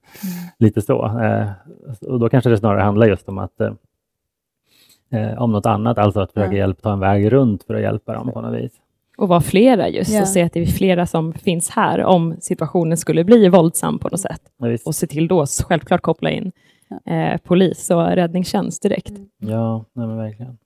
[0.59, 1.20] Lite så.
[1.20, 1.46] Eh,
[2.07, 3.72] och då kanske det snarare handlar just om att eh,
[5.12, 6.59] eh, om något annat, alltså att försöka Ja.
[6.59, 8.72] hjälpa, ta en väg runt för att hjälpa dem på något vis.
[9.16, 10.20] Och vara flera just, Ja.
[10.20, 14.09] och se att det är flera som finns här om situationen skulle bli våldsam på
[14.09, 14.40] något sätt.
[14.59, 14.76] Ja.
[14.87, 16.52] Och se till då självklart koppla in
[17.07, 19.12] eh, polis och räddningstjänst direkt.
[19.38, 20.59] Ja, nej, men verkligen.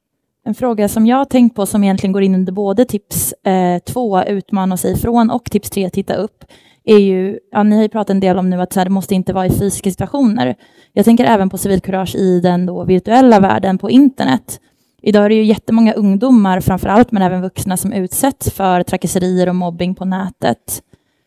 [0.45, 3.79] En fråga som jag har tänkt på som egentligen går in under både tips eh,
[3.79, 6.45] två, utmana sig ifrån, och tips tre, titta upp,
[6.85, 8.91] är ju, ja, ni har ju pratat en del om nu att så här, det
[8.91, 10.55] måste inte vara i fysiska situationer.
[10.93, 14.61] Jag tänker även på civilkurage i den då virtuella världen på internet.
[15.03, 19.49] Idag är det ju jättemånga ungdomar framför allt, men även vuxna som utsätts för trakasserier
[19.49, 20.83] och mobbing på nätet.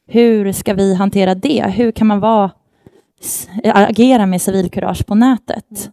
[0.07, 1.65] Hur ska vi hantera det?
[1.75, 2.51] Hur kan man vara,
[3.63, 5.89] agera med civilkurage på nätet?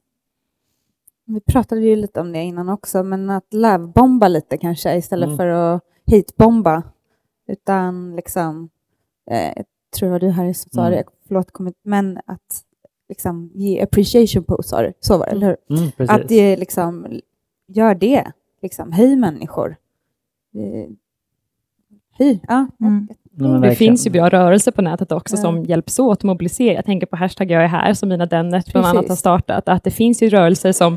[1.27, 5.37] Vi pratade ju lite om det innan också, men att lövbomba lite kanske istället Mm.
[5.37, 6.83] för att hitbomba.
[7.49, 8.69] Utan liksom,
[9.31, 9.65] eh, jag
[9.99, 10.93] tror det var du här som sa Mm.
[10.93, 11.51] det, förlåt,
[11.85, 12.63] men att
[13.09, 15.79] liksom ge appreciation på, sa du, så var det, eller hur?
[15.79, 15.91] Mm.
[16.09, 17.07] Att det liksom,
[17.71, 18.25] gör det.
[18.63, 19.77] Liksom, hej människor.
[22.19, 22.67] Hej, ja.
[22.81, 23.09] Mm.
[23.33, 25.43] Men Det finns ju bra rörelser på nätet också Ja.
[25.43, 26.75] som hjälps åt att mobilisera.
[26.75, 29.69] Jag tänker på hashtag jag är här som Mina Dennet bland annat har startat.
[29.69, 30.97] Att det finns ju rörelser som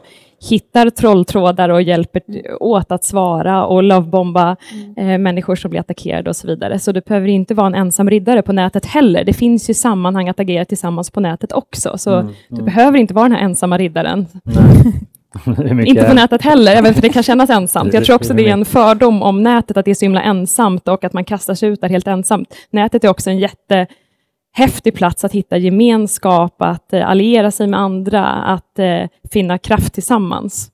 [0.50, 2.42] hittar trolltrådar och hjälper Mm.
[2.60, 4.56] åt att svara och lovebomba
[4.98, 6.80] eh, människor som blir attackerade och så vidare.
[6.80, 9.24] Så det behöver inte vara en ensam riddare på nätet heller.
[9.24, 11.98] Det finns ju sammanhang att agera tillsammans på nätet också.
[11.98, 12.66] Så Mm, du mm.
[12.66, 14.26] behöver inte vara den här ensamma riddaren.
[15.46, 17.94] Mycket- Inte på nätet heller, även för det kan kännas ensamt.
[17.94, 20.88] Jag tror också Det- är en fördom om nätet, att det är så himla ensamt
[20.88, 22.56] och att man kastar sig ut där helt ensamt.
[22.70, 28.26] Nätet är också en jättehäftig plats att hitta gemenskap, att eh, alliera sig med andra,
[28.28, 30.70] att eh, finna kraft tillsammans.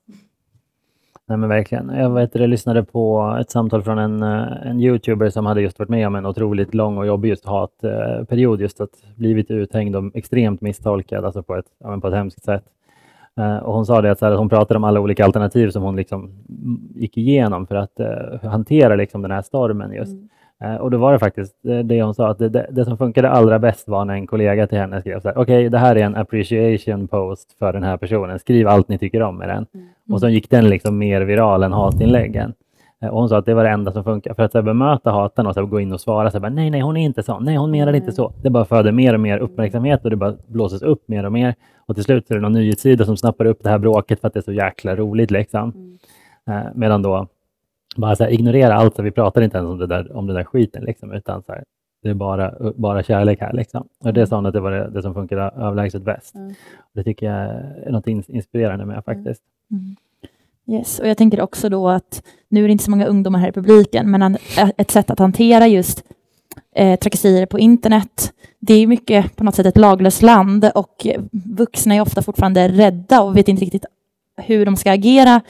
[1.28, 1.90] Nej men verkligen.
[1.90, 5.80] Jag vet, jag lyssnade på ett samtal från en, eh, en youtuber som hade just
[5.80, 10.04] varit med om en otroligt lång och jobbig just hatperiod, just att blivit uthängd och
[10.16, 12.64] extremt misstolkad, alltså på ett, ja, på ett hemskt sätt.
[13.40, 15.84] Eh, och hon sa det att, så här, hon pratade om alla olika alternativ som
[15.84, 20.18] hon liksom mm, gick igenom för att eh, hantera liksom den här stormen just.
[20.64, 23.30] Eh, och då var det faktiskt det hon sa, att det, det, det som funkade
[23.30, 26.04] allra bäst var när en kollega till henne skrev så här, okej, det här är
[26.04, 29.66] en appreciation post för den här personen, skriv allt ni tycker om med den.
[30.12, 32.54] Och så gick den liksom mer viral än hatinläggen.
[33.02, 34.34] Eh, Och hon sa att det var det enda som funkar.
[34.34, 36.50] För att så här, bemöta hatan och så här, gå in och svara, så här,
[36.50, 38.34] nej, nej, hon är inte sån, nej, hon menar inte så.
[38.42, 41.56] Det bara föder mer och mer uppmärksamhet och det bara blåses upp mer och mer.
[41.90, 44.34] Och till slut är det någon nyhetssida som snappar upp det här bråket för att
[44.34, 45.32] det är så jäkla roligt.
[45.32, 45.98] Liksom.
[46.50, 47.28] Eh, medan då
[47.98, 50.44] bara här, ignorera allt, så vi pratar inte ens om det där, om den där
[50.44, 51.64] skiten, liksom, utan så här,
[52.04, 53.54] det är bara, bara kärlek här.
[53.54, 53.88] Liksom.
[54.04, 56.36] Och det sa hon att det var det, det som funkade överlägset bäst.
[56.36, 56.54] Mm.
[56.94, 57.36] Det tycker jag
[57.86, 59.42] är något ins- inspirerande med faktiskt.
[60.68, 63.50] Yes, och jag tänker också då att nu är det inte så många ungdomar här
[63.50, 64.38] i publiken, men en-
[64.78, 66.04] ett sätt att hantera just
[66.76, 71.96] eh, trakasserier på internet, det är mycket på något sätt ett laglöst land och vuxna
[71.96, 73.86] är ofta fortfarande rädda och vet inte riktigt
[74.42, 75.42] hur de ska agera,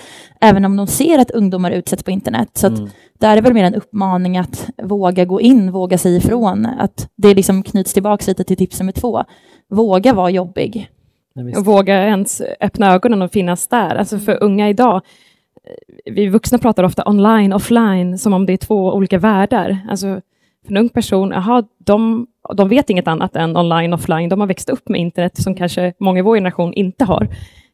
[0.41, 2.49] även om de ser att ungdomar utsätts på internet.
[2.53, 2.89] Så att Mm.
[3.19, 6.65] där är väl mer en uppmaning att våga gå in, våga säga ifrån.
[6.65, 9.23] Att det liksom knyts tillbaka lite till tips nummer två.
[9.69, 10.89] Våga vara jobbig.
[11.33, 11.59] Ja.
[11.59, 13.95] Och våga ens öppna ögonen och finnas där.
[13.95, 18.57] Alltså för unga idag, eh, vi vuxna pratar ofta online, offline, som om det är
[18.57, 19.77] två olika världar.
[19.89, 20.21] Alltså
[20.65, 24.29] för en ung person, aha, de, de vet inget annat än online, offline.
[24.29, 27.27] De har växt upp med internet som kanske många i vår generation inte har.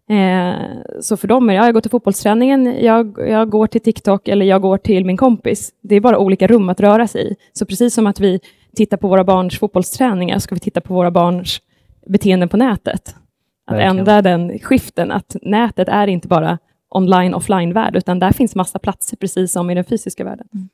[0.10, 0.56] Eh,
[1.02, 4.28] så för dem är det, ja, jag går till fotbollsträningen, jag, jag går till TikTok
[4.28, 5.72] eller jag går till min kompis.
[5.82, 7.36] Det är bara olika rum att röra sig i.
[7.54, 8.40] Så precis som att vi
[8.76, 11.62] tittar på våra barns fotbollsträningar, ska vi titta på våra barns
[12.08, 13.16] beteenden på nätet.
[13.68, 13.98] Att Verkligen.
[14.00, 16.58] ändra den skiften, att nätet är inte bara
[16.90, 20.70] online offline-värld, utan där finns massa platser, precis som i den fysiska världen.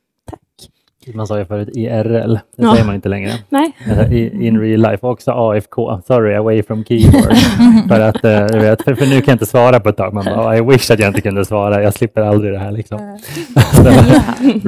[1.13, 2.71] Man sa ju förut IRL, det Ja.
[2.71, 3.31] säger man inte längre.
[3.49, 3.71] Nej,
[4.11, 7.37] I, in real life, också AFK, sorry, away from keyboard.
[7.87, 10.13] för, att, eh, vet, för, för nu kan jag inte svara på ett tag.
[10.13, 12.71] Man bara, I wish att jag inte kunde svara, jag slipper aldrig det här.
[12.71, 12.99] Liksom.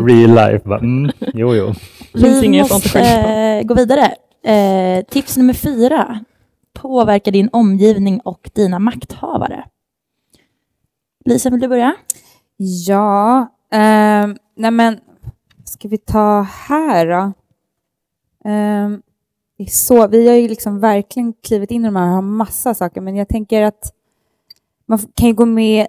[0.08, 1.74] real life, bara, mm, jo jo.
[2.14, 4.12] Vi måste eh, gå vidare.
[4.46, 6.20] Eh, tips nummer fyra.
[6.74, 9.64] Påverka din omgivning och dina makthavare.
[11.26, 11.96] Lisa, vill du börja?
[12.88, 14.98] Ja, ehm, nej men
[15.74, 17.34] ska vi ta här då?
[19.58, 22.74] Är så, vi har ju liksom verkligen klivit in i de här och har massa
[22.74, 23.94] saker, men jag tänker att
[24.86, 25.88] man kan ju gå med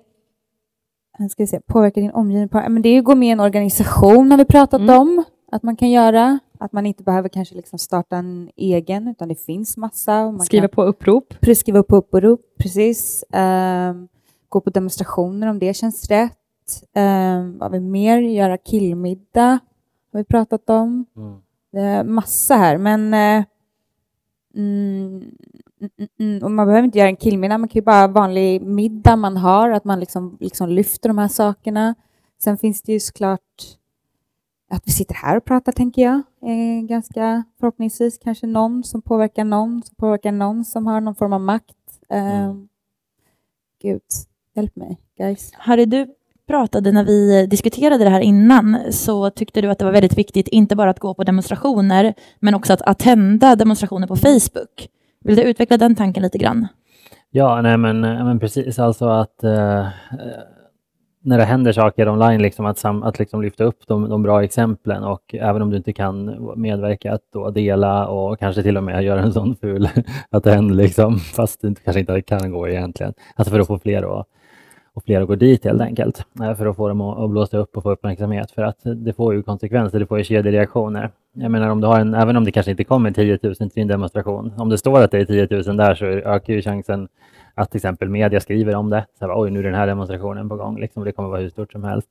[1.30, 2.48] ska vi se, påverka din omgivning.
[2.48, 5.00] På, men det är ju att gå med i en organisation har vi pratat Mm.
[5.00, 6.38] om att man kan göra.
[6.58, 10.24] Att man inte behöver kanske liksom starta en egen, utan det finns massa.
[10.24, 11.34] Och man skriva kan, på upprop.
[11.40, 13.24] Precis, skriva upp upprop, precis.
[13.32, 14.08] Ehm,
[14.48, 16.32] gå på demonstrationer om det känns rätt.
[16.96, 18.18] Um, vad vi mer?
[18.18, 19.58] Göra killmiddag
[20.18, 21.06] har vi pratat om.
[21.16, 21.38] Mm.
[21.72, 23.44] Det är massa här, men eh,
[24.54, 25.22] mm,
[25.80, 28.62] mm, mm, mm, och man behöver inte göra en killmiddag, man kan ju bara vanlig
[28.62, 31.94] middag man har, att man liksom, liksom lyfter de här sakerna.
[32.42, 33.40] Sen finns det ju såklart
[34.70, 39.44] att vi sitter här och pratar, tänker jag, är ganska förhoppningsvis kanske någon som påverkar
[39.44, 41.76] någon, som påverkar någon som har någon form av makt.
[42.08, 42.68] Um,
[43.82, 44.02] Gud,
[44.54, 45.52] hjälp mig, guys.
[45.52, 46.14] Harry, du
[46.46, 50.48] pratade när vi diskuterade det här innan, så tyckte du att det var väldigt viktigt,
[50.48, 54.88] inte bara att gå på demonstrationer, men också att attenda demonstrationer på Facebook.
[55.24, 56.68] Vill du utveckla den tanken lite grann?
[57.30, 59.86] Ja, nej men, eh, men precis, alltså att eh, eh,
[61.22, 64.44] när det händer saker online, liksom att, sam, att liksom lyfta upp de, de bra
[64.44, 68.82] exemplen och även om du inte kan medverka att då dela och kanske till och
[68.82, 69.88] med göra en sån ful
[70.30, 73.14] attend, liksom, fast du kanske inte kan gå egentligen.
[73.34, 74.26] Alltså för att få fler att,
[74.94, 77.76] och fler att gå dit helt enkelt, eh, för att få dem att, blåsa upp
[77.76, 78.50] och få uppmärksamhet.
[78.50, 81.10] För att det får ju konsekvenser, det får ju kedjereaktioner.
[81.32, 83.68] Jag menar, om du har en, även om det kanske inte kommer 10 000 till
[83.74, 87.08] din demonstration, om det står att det är 10 000 där så ökar ju chansen
[87.54, 89.06] att till exempel media skriver om det.
[89.18, 90.80] Så här, Oj, nu är den här demonstrationen på gång.
[90.80, 92.08] Liksom, det kommer vara hur stort som helst.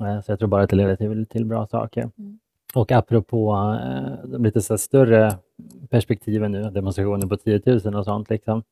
[0.00, 2.10] Eh, Så jag tror bara att det leder till, till bra saker.
[2.18, 2.38] Mm.
[2.74, 3.52] Och apropå
[3.82, 5.34] eh, de lite så större
[5.90, 8.30] perspektiven nu, demonstrationer på 10 000 och sånt.
[8.30, 8.62] Liksom.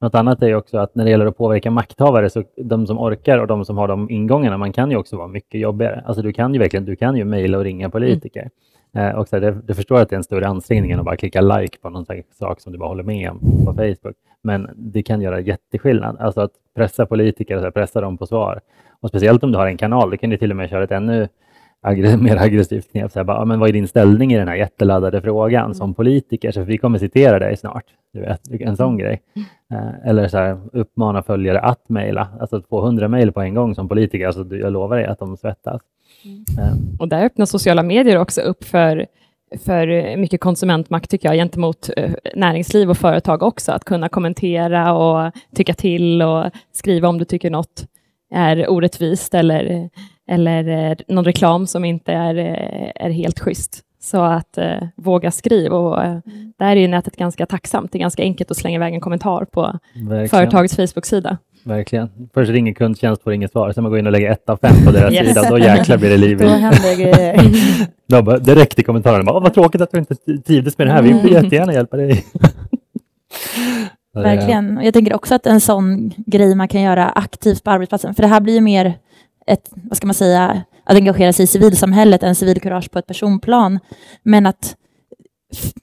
[0.00, 2.98] Något annat är ju också att när det gäller att påverka makthavare, så de som
[2.98, 6.02] orkar och de som har de ingångarna, man kan ju också vara mycket jobbigare.
[6.06, 8.50] Alltså du kan ju verkligen, du kan ju mejla och ringa politiker.
[8.92, 11.04] Eh, och så här, det, du förstår att det är en större ansträngning än att
[11.04, 12.06] bara klicka like på någon
[12.38, 14.16] sak som du bara håller med om på Facebook.
[14.42, 16.16] Men det kan göra jätteskillnad.
[16.20, 18.60] Alltså att pressa politiker, så här, pressa dem på svar.
[19.00, 20.90] Och speciellt om du har en kanal, det kan du till och med köra ett
[20.90, 21.28] ännu
[22.18, 23.12] mer aggressivt knep.
[23.12, 25.94] Så här, bara, "Ja, men vad är din ställning i den här jätteladdade frågan som
[25.94, 26.50] politiker?
[26.50, 27.84] Så vi kommer citera dig snart.
[28.12, 29.22] Du vet, en sån grej.
[29.72, 32.28] Eh, eller så här, uppmana följare att mejla.
[32.40, 35.18] Alltså att få 100 mejl på en gång som politiker, alltså, jag lovar dig att
[35.18, 35.80] de svettas.
[36.58, 39.06] Eh, Och där öppnar sociala medier också upp för,
[39.64, 43.72] för mycket konsumentmakt, tycker jag, gentemot eh, näringsliv och företag också.
[43.72, 47.86] Att kunna kommentera och tycka till och skriva om du tycker något
[48.34, 49.90] är orättvist eller,
[50.30, 53.80] eller eh, någon reklam som inte är, eh, är helt schysst.
[54.02, 55.76] Så att eh, våga skriva.
[55.76, 56.18] Och, eh,
[56.58, 57.92] där är ju nätet ganska tacksamt.
[57.92, 60.28] Det är ganska enkelt att slänga iväg en kommentar på verkligen.
[60.28, 61.38] företagets Facebook-sida.
[61.64, 62.10] Verkligen.
[62.34, 64.74] Först ringer kundtjänst får inget svar, sen man går in och lägger ett av fem
[64.86, 65.28] på deras Yes.
[65.28, 66.48] sida, då jäklar blir det liv Då i.
[66.48, 67.40] händer grejer.
[68.08, 70.14] Då bara, direkt i kommentarerna, bara, "Åh, vad tråkigt att du inte
[70.46, 72.24] trivdes med det här, vi vill jättegärna hjälpa dig.
[74.14, 74.78] Verkligen.
[74.78, 78.22] Och Jag tänker också att en sån grej man kan göra aktivt på arbetsplatsen, för
[78.22, 78.94] det här blir ju mer
[79.50, 83.78] ett, vad ska man säga, att engagera sig i civilsamhället än civilkurage på ett personplan.
[84.22, 84.76] Men att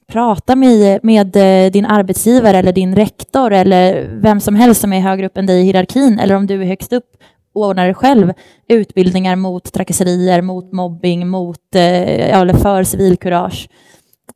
[0.06, 5.00] prata med, med eh, din arbetsgivare eller din rektor eller vem som helst som är
[5.00, 7.16] högre upp än dig i hierarkin eller om du är högst upp
[7.54, 8.32] och ordnar det själv
[8.68, 13.68] utbildningar mot trakasserier, mot mobbing, mot, eh, eller för civilkurage.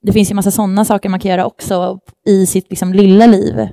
[0.01, 3.69] Det finns ju massa sådana saker man kan göra också i sitt liksom, lilla liv.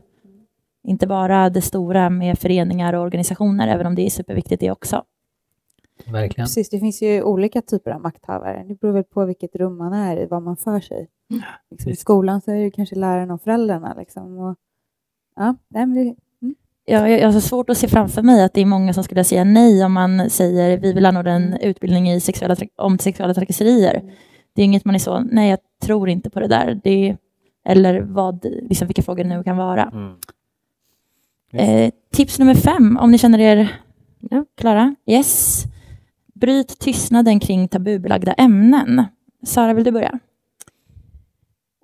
[0.87, 5.03] Inte bara det stora med föreningar och organisationer, även om det är superviktigt det också.
[6.05, 6.45] Verkligen.
[6.45, 8.65] Precis, det finns ju olika typer av makthavare.
[8.67, 11.07] Det beror väl på vilket rum man är i, vad man för sig.
[11.71, 13.95] Liksom, I skolan så är det kanske läraren och föräldrarna.
[13.97, 14.55] Liksom, och,
[15.35, 16.15] ja, det,
[16.91, 19.03] Ja, jag jag har så svårt att se framför mig att det är många som
[19.03, 23.33] skulle säga nej om man säger vi vill anordna en utbildning i sexuella, om sexuella
[23.33, 24.13] trakasserier.
[24.55, 26.81] Det är inget man är så, nej jag tror inte på det där.
[26.83, 27.17] Det
[27.65, 29.83] eller vad, liksom vilka frågor det nu kan vara.
[29.83, 30.15] Mm.
[31.53, 33.81] Eh, tips nummer fem, om ni känner er
[34.19, 34.45] Ja.
[34.57, 34.95] klara?
[35.05, 35.63] Yes.
[36.41, 39.05] Bryt tystnaden kring tabubelagda ämnen.
[39.45, 40.19] Sara, vill du börja?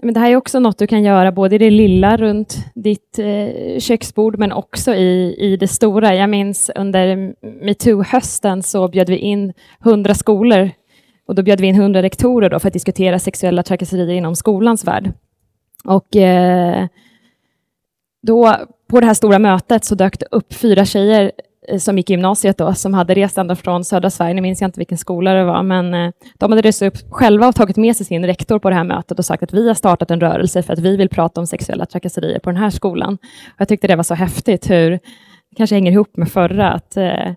[0.01, 3.19] Men det här är också något du kan göra både i det lilla runt ditt
[3.19, 6.15] eh, köksbord men också i, i det stora.
[6.15, 9.53] Jag minns under metoo-hösten så bjöd vi in
[9.85, 10.71] 100 skolor
[11.27, 14.85] och då bjöd vi in 100 rektorer då för att diskutera sexuella trakasserier inom skolans
[14.87, 15.13] värld.
[15.83, 16.87] Och eh,
[18.21, 18.55] då
[18.87, 21.31] på det här stora mötet så dök det upp fyra tjejer
[21.79, 24.67] som gick i gymnasiet då, som hade rest ända från södra Sverige, nu minns jag
[24.67, 27.95] inte vilken skola det var, men eh, de hade rest upp själva och tagit med
[27.95, 30.63] sig sin rektor på det här mötet och sagt att vi har startat en rörelse
[30.63, 33.13] för att vi vill prata om sexuella trakasserier på den här skolan.
[33.13, 34.89] Och jag tyckte det var så häftigt hur,
[35.49, 37.33] det kanske hänger ihop med förra, att eh,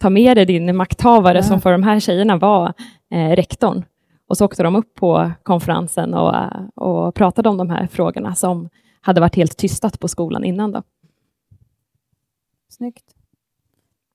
[0.00, 1.42] ta med dig din makthavare Ja.
[1.42, 2.72] som för de här tjejerna var
[3.10, 3.84] eh, rektorn.
[4.28, 8.34] Och så åkte de upp på konferensen och, eh, och pratade om de här frågorna
[8.34, 8.68] som
[9.00, 10.72] hade varit helt tystat på skolan innan.
[10.72, 10.82] Då.
[12.68, 13.04] snyggt.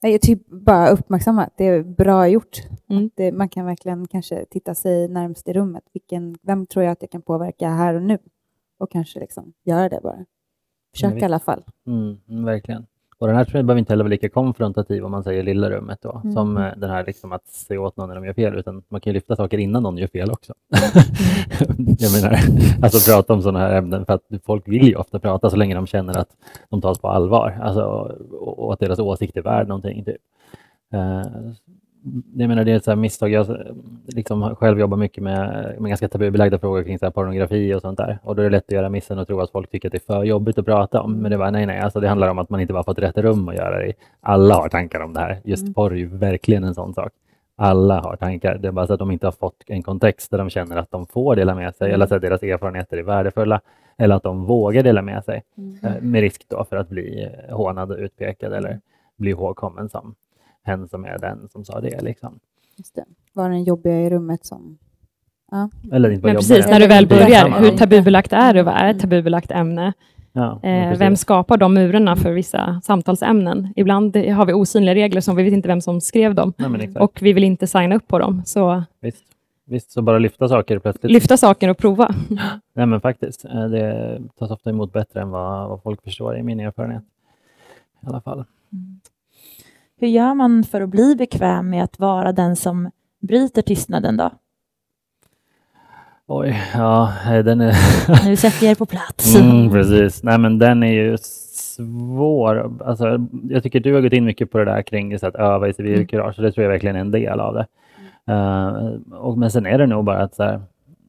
[0.01, 2.57] Nej, jag typ bara uppmärksamma att det är bra gjort.
[2.89, 3.09] Mm.
[3.15, 5.83] Det, man kan verkligen kanske titta sig närmst i rummet.
[5.93, 8.17] Vilken, vem tror jag att jag kan påverka här och nu?
[8.77, 10.25] Och kanske liksom göra det bara.
[10.93, 11.21] Försök visst.
[11.21, 11.63] i alla fall.
[11.87, 12.85] Mm, mm, verkligen.
[13.19, 15.99] Och den här jag behöver inte heller vara lika konfrontativ om man säger lilla rummet
[16.01, 16.33] då, Mm.
[16.33, 19.01] som eh, den här liksom att se åt någon när de gör fel, utan man
[19.01, 20.53] kan lyfta saker innan någon gör fel också.
[21.99, 22.39] jag menar,
[22.81, 25.75] alltså prata om sådana här ämnen, för att folk vill ju ofta prata så länge
[25.75, 26.29] de känner att
[26.69, 27.81] de tas på allvar, alltså,
[28.31, 30.03] och, och att deras åsikt är värd någonting.
[30.05, 30.17] Typ.
[32.35, 33.29] Jag menar, det är ett så misstag.
[33.31, 33.47] Jag
[34.07, 37.97] liksom själv jobbar mycket med, med ganska tabubelagda frågor kring så här pornografi och sånt
[37.97, 38.19] där.
[38.23, 39.97] Och då är det lätt att göra missen och tro att folk tycker att det
[39.97, 41.13] är för jobbigt att prata om.
[41.13, 43.17] Men det var nej, nej, alltså det handlar om att man inte bara fått rätt
[43.17, 43.93] rum att göra det.
[44.21, 45.39] Alla har tankar om det här.
[45.43, 45.73] Just Mm.
[45.73, 47.11] porr är ju verkligen en sån sak.
[47.55, 48.57] Alla har tankar.
[48.57, 50.91] Det är bara så att de inte har fått en kontext där de känner att
[50.91, 53.61] de får dela med sig eller så att deras erfarenheter är värdefulla
[53.97, 55.43] eller att de vågar dela med sig.
[55.83, 58.79] Eh, Med risk då för att bli eh, hånad och utpekad eller
[59.17, 60.15] bli ihågkommen som
[60.65, 62.01] hen som är den som sa det.
[62.01, 62.39] Liksom.
[62.77, 63.05] Just det.
[63.33, 64.77] Var den jobbiga i rummet som...
[65.51, 65.69] Ja.
[65.91, 68.63] Eller inte bara Men precis, när du väl börjar, hur tabubelagt är det?
[68.63, 69.93] Vad är ett tabubelagt ämne?
[70.33, 73.73] Ja, Eh, vem skapar de murarna för vissa samtalsämnen?
[73.75, 77.19] Ibland har vi osynliga regler som vi vet inte vem som skrev dem Nej, och
[77.21, 78.41] vi vill inte signa upp på dem.
[78.45, 79.23] Så Visst.
[79.65, 81.11] Visst, så bara lyfta saker plötsligt.
[81.13, 82.15] lyfta saker och prova.
[82.73, 83.45] Nej, men faktiskt.
[83.45, 87.03] eh, Det tas ofta emot bättre än vad, vad folk förstår, i min erfarenhet.
[88.03, 88.45] I alla fall.
[89.99, 92.91] Hur gör man för att bli bekväm med att vara den som
[93.21, 94.29] bryter tystnaden då?
[96.27, 97.73] Oj, ja, den är...
[98.29, 99.35] Nu sätter jag er på plats.
[99.35, 100.23] Mm, precis.
[100.23, 101.17] Nej, men den är ju
[101.77, 102.71] svår.
[102.85, 105.67] Alltså, jag tycker du har gått in mycket på det där kring så att öva
[105.67, 106.39] i civilkurage.
[106.39, 106.45] Mm.
[106.45, 107.65] Det tror jag verkligen är en del av det.
[108.33, 110.61] Uh, och, men sen är det nog bara att så här,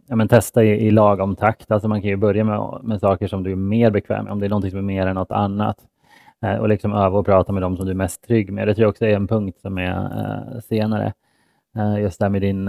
[0.09, 1.71] ja, men testa i, i lagom takt.
[1.71, 4.41] Alltså man kan ju börja med, med saker som du är mer bekväm med, om
[4.41, 5.77] det är något som är mer än något annat.
[6.45, 8.69] Uh, och liksom öva och prata med dem som du är mest trygg med.
[8.69, 11.13] Det tror jag också är en punkt som är uh, senare.
[11.99, 12.69] just där med din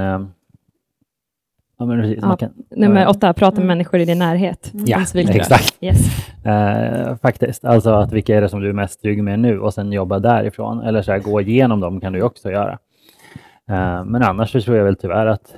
[1.82, 3.67] Ja, men precis, ja, kan, nummer åtta, prata med mm.
[3.67, 4.74] människor i din närhet.
[4.74, 4.86] Mm.
[4.88, 5.78] Ja, exakt.
[5.82, 6.28] Yes.
[6.45, 9.74] Uh, faktiskt, alltså att vilka är det som du är mest trygg med nu och
[9.74, 10.82] sen jobba därifrån.
[10.82, 12.72] Eller så här, gå igenom dem kan du också göra.
[13.72, 15.55] Uh, men annars så tror jag väl tyvärr att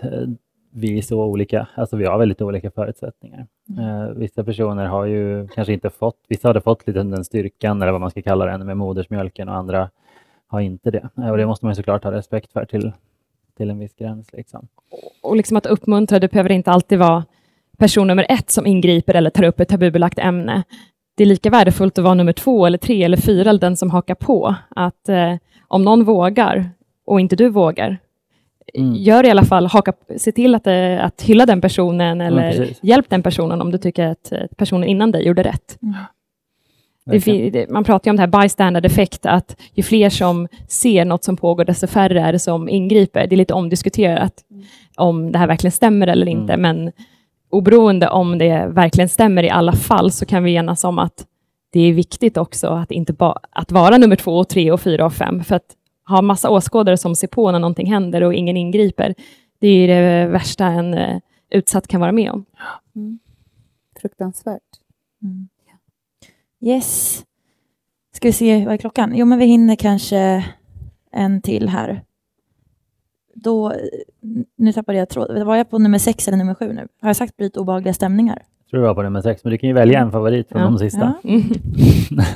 [0.76, 3.48] vi är så olika, alltså vi har väldigt olika förutsättningar.
[3.78, 4.20] Mm.
[4.20, 8.02] vissa personer har ju kanske inte fått, vissa hade fått lite den styrkan eller vad
[8.02, 9.90] man ska kalla det med modersmjölken och andra
[10.48, 11.10] har inte det.
[11.16, 12.92] och det måste man såklart ha respekt för till,
[13.58, 14.34] till en viss gräns.
[14.34, 14.68] Liksom.
[15.24, 17.26] Och liksom att uppmuntra, det behöver inte alltid vara
[17.78, 20.64] person nummer ett som ingriper eller tar upp ett tabubelagt ämne.
[21.16, 23.90] Det är lika värdefullt att vara nummer två, eller tre eller fyra, eller den som
[23.90, 24.56] hakar på.
[24.70, 25.36] Att eh,
[25.68, 26.70] om någon vågar
[27.06, 27.98] och inte du vågar.
[28.96, 32.70] Gör i alla fall, haka, se till att, eh, att hylla den personen eller mm,
[32.82, 35.78] hjälp den personen om du tycker att eh, personen innan dig gjorde rätt.
[35.82, 35.94] Mm.
[37.52, 41.24] Det, man pratar ju om det här bystander effekt, att ju fler som ser något
[41.24, 43.28] som pågår, desto färre är det som ingriper.
[43.28, 44.64] Det är lite omdiskuterat mm.
[44.98, 46.62] om det här verkligen stämmer eller inte, mm.
[46.62, 46.92] men
[47.50, 51.26] oberoende om det verkligen stämmer i alla fall, så kan vi enas om att
[51.74, 55.06] det är viktigt också att, inte ba, att vara nummer två, och tre, och fyra
[55.06, 55.76] och fem, för att
[56.06, 59.16] ha massa åskådare som ser på när någonting händer och ingen ingriper,
[59.60, 62.46] det är det värsta en uh, utsatt kan vara med om.
[62.96, 63.20] Mm.
[64.02, 64.62] Fruktansvärt.
[65.24, 65.48] Mm.
[66.62, 67.24] Yes.
[68.16, 69.14] Ska vi se, vad är klockan?
[69.16, 70.46] Jo, men vi hinner kanske
[71.12, 72.04] en till här.
[73.36, 73.74] Då,
[74.56, 75.44] nu tappade jag tråd.
[75.44, 76.88] Var jag på nummer sex eller nummer sju nu?
[77.02, 78.44] Har jag sagt bryt obehagliga stämningar?
[78.60, 80.62] Jag tror du var på nummer sex, men du kan ju välja en favorit från
[80.62, 80.68] ja.
[80.68, 81.14] de sista.
[81.24, 81.40] Ja.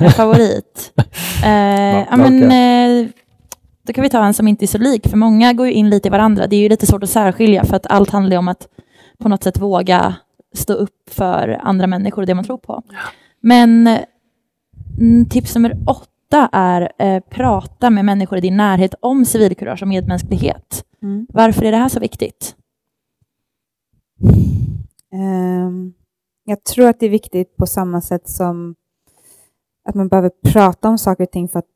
[0.00, 0.92] en favorit?
[1.44, 3.08] eh, ja, men, eh,
[3.88, 5.90] då kan vi ta en som inte är så lik, för många går ju in
[5.90, 6.46] lite i varandra.
[6.46, 8.68] Det är ju lite svårt att särskilja, för att allt handlar om att
[9.18, 10.14] på något sätt våga
[10.54, 12.82] stå upp för andra människor och det man tror på.
[13.40, 13.98] Men
[14.98, 19.88] Mm, tips nummer åtta är eh, prata med människor i din närhet om civilkurage och
[19.88, 20.84] medmänsklighet.
[21.02, 21.26] Mm.
[21.28, 22.56] Varför är det här så viktigt?
[25.12, 25.94] Um,
[26.44, 28.74] jag tror att det är viktigt på samma sätt som
[29.84, 31.68] att man behöver prata om saker och ting för att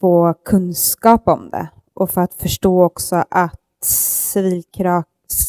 [0.00, 5.06] få kunskap om det och för att förstå också att civilkurage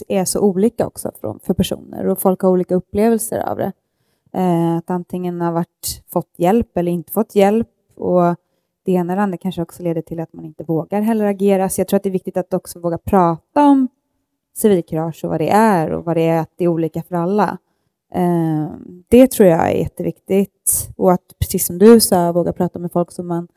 [0.08, 1.12] är så olika också
[1.44, 3.72] för personer och folk har olika upplevelser av det.
[4.34, 7.70] Eh, att antingen har varit, fått hjälp eller inte fått hjälp.
[7.96, 8.36] Och
[8.86, 11.70] det ena eller andra kanske också leder till att man inte vågar heller agera.
[11.70, 13.88] Så jag tror att det är viktigt att också våga prata om
[14.58, 17.58] civilkurage och vad det är och vad det är att det är olika för alla.
[18.14, 18.70] Eh,
[19.08, 20.90] det tror jag är jätteviktigt.
[20.98, 23.48] Och att precis som du sa, våga prata med folk som man,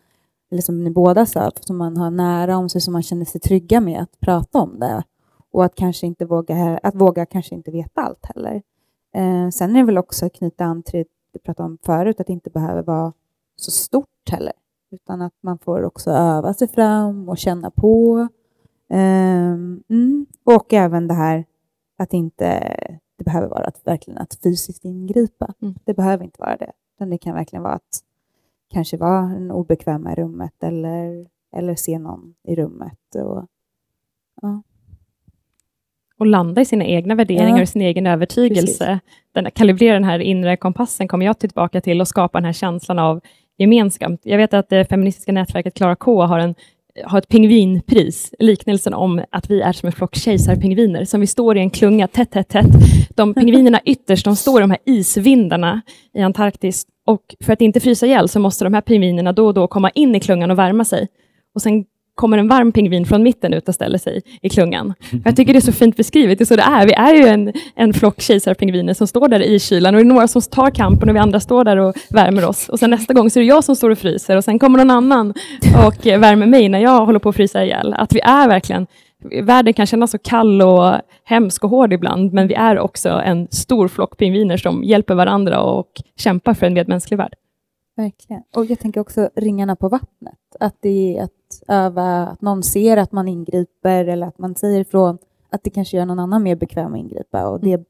[0.50, 3.40] eller som ni båda sa, som man har nära om sig, som man känner sig
[3.40, 5.02] trygga med att prata om det.
[5.50, 8.62] Och att kanske inte våga, att våga kanske inte veta allt heller.
[9.14, 12.20] Eh, sen är det väl också att knyta an till det du pratade om förut,
[12.20, 13.12] att det inte behöver vara
[13.56, 14.52] så stort heller,
[14.90, 18.28] utan att man får också öva sig fram och känna på.
[18.90, 19.52] Eh,
[19.88, 20.26] mm.
[20.44, 21.44] Och även det här
[21.98, 22.44] att inte
[23.16, 25.54] det behöver vara att verkligen att fysiskt ingripa.
[25.62, 25.74] Mm.
[25.84, 28.02] Det behöver inte vara det, utan det kan verkligen vara att
[28.70, 33.14] kanske vara en obekväma i rummet eller, eller se någon i rummet.
[33.14, 33.46] Och,
[34.42, 34.62] ja
[36.18, 37.62] och landa i sina egna värderingar ja.
[37.62, 39.00] och sin egen övertygelse.
[39.32, 42.98] Den, kalibrera den här inre kompassen kommer jag tillbaka till och skapa den här känslan
[42.98, 43.20] av
[43.58, 44.20] gemenskap.
[44.22, 46.54] Jag vet att det feministiska nätverket Klara K har, en,
[47.04, 51.56] ha ett pingvinpris, liknelsen om att vi är som en flock kejsarpingviner, som vi står
[51.56, 52.66] i en klunga tätt, tätt, tätt.
[53.16, 55.82] De pingvinerna ytterst, de står i de här isvindarna
[56.14, 59.54] i Antarktis och för att inte frysa ihjäl så måste de här pingvinerna då och
[59.54, 61.08] då komma in i klungan och värma sig.
[61.54, 61.84] Och sen
[62.18, 64.94] kommer en varm pingvin från mitten ut och ställer sig i klungan.
[65.24, 66.86] Jag tycker det är så fint beskrivet, det är så det är.
[66.86, 70.14] Vi är ju en, en flock kejsarpingviner som står där i kylan och det är
[70.14, 72.68] några som tar kampen och vi andra står där och värmer oss.
[72.68, 74.78] Och sen nästa gång så är det jag som står och fryser och sen kommer
[74.78, 75.34] någon annan
[75.86, 77.94] och värmer mig när jag håller på att frysa ihjäl.
[77.94, 78.86] Att vi är verkligen
[79.42, 80.94] Världen kan kännas så kall och
[81.24, 85.60] hemsk och hård ibland, men vi är också en stor flock pingviner som hjälper varandra
[85.60, 87.34] och kämpar för en medmänsklig värld.
[87.98, 88.42] Verkligen.
[88.54, 90.56] Och jag tänker också ringarna på vattnet.
[90.60, 94.80] Att det är att öva, att någon ser att man ingriper eller att man säger
[94.80, 95.18] ifrån.
[95.50, 97.84] Att det kanske gör någon annan mer bekväm att ingripa och det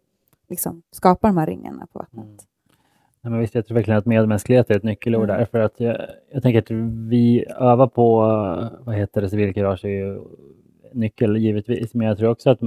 [0.48, 2.24] liksom skapar de här ringarna på vattnet.
[2.24, 2.36] Mm.
[3.22, 5.36] Ja, men visst, jag tror verkligen att medmänsklighet är ett nyckelord mm.
[5.36, 5.44] där.
[5.44, 5.96] För att jag,
[6.32, 6.70] jag, tänker att
[7.10, 8.20] vi övar på,
[8.80, 10.20] vad heter det, civilkurage är ju
[10.92, 11.94] nyckel givetvis.
[11.94, 12.58] Men jag tror också att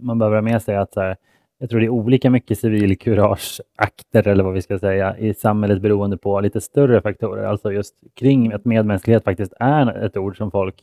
[0.00, 1.16] man behöver ha med sig att så här,
[1.62, 6.16] jag tror det är olika mycket civilkurageakter eller vad vi ska säga i samhället beroende
[6.16, 7.44] på lite större faktorer.
[7.44, 10.74] Alltså just kring att medmänsklighet faktiskt är ett ord som folk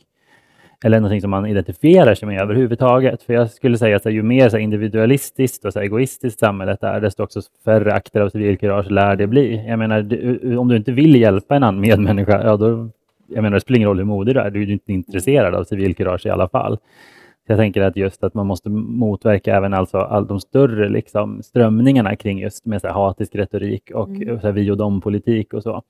[0.84, 3.22] eller någonting som man identifierar sig med överhuvudtaget.
[3.22, 7.22] För jag skulle säga att ju mer så individualistiskt och så egoistiskt samhället är, desto
[7.22, 9.68] också färre akter av civilkurage lär det bli.
[9.68, 12.88] Jag menar, du, om du inte vill hjälpa en annan medmänniska, ja då,
[13.26, 15.64] jag menar, det spelar ingen roll hur modig du är, du är inte intresserad av
[15.64, 16.78] civilkurage i alla fall.
[17.50, 22.16] Jag tänker att just att man måste motverka även alltså all de större liksom, strömningarna
[22.16, 24.40] kring just med så här, hatisk retorik och mm.
[24.40, 25.82] så här, vi och dem-politik och så.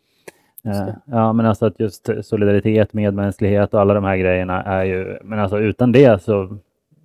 [0.67, 5.19] Uh, ja, men alltså att just solidaritet, medmänsklighet och alla de här grejerna är ju,
[5.23, 6.59] men alltså utan det så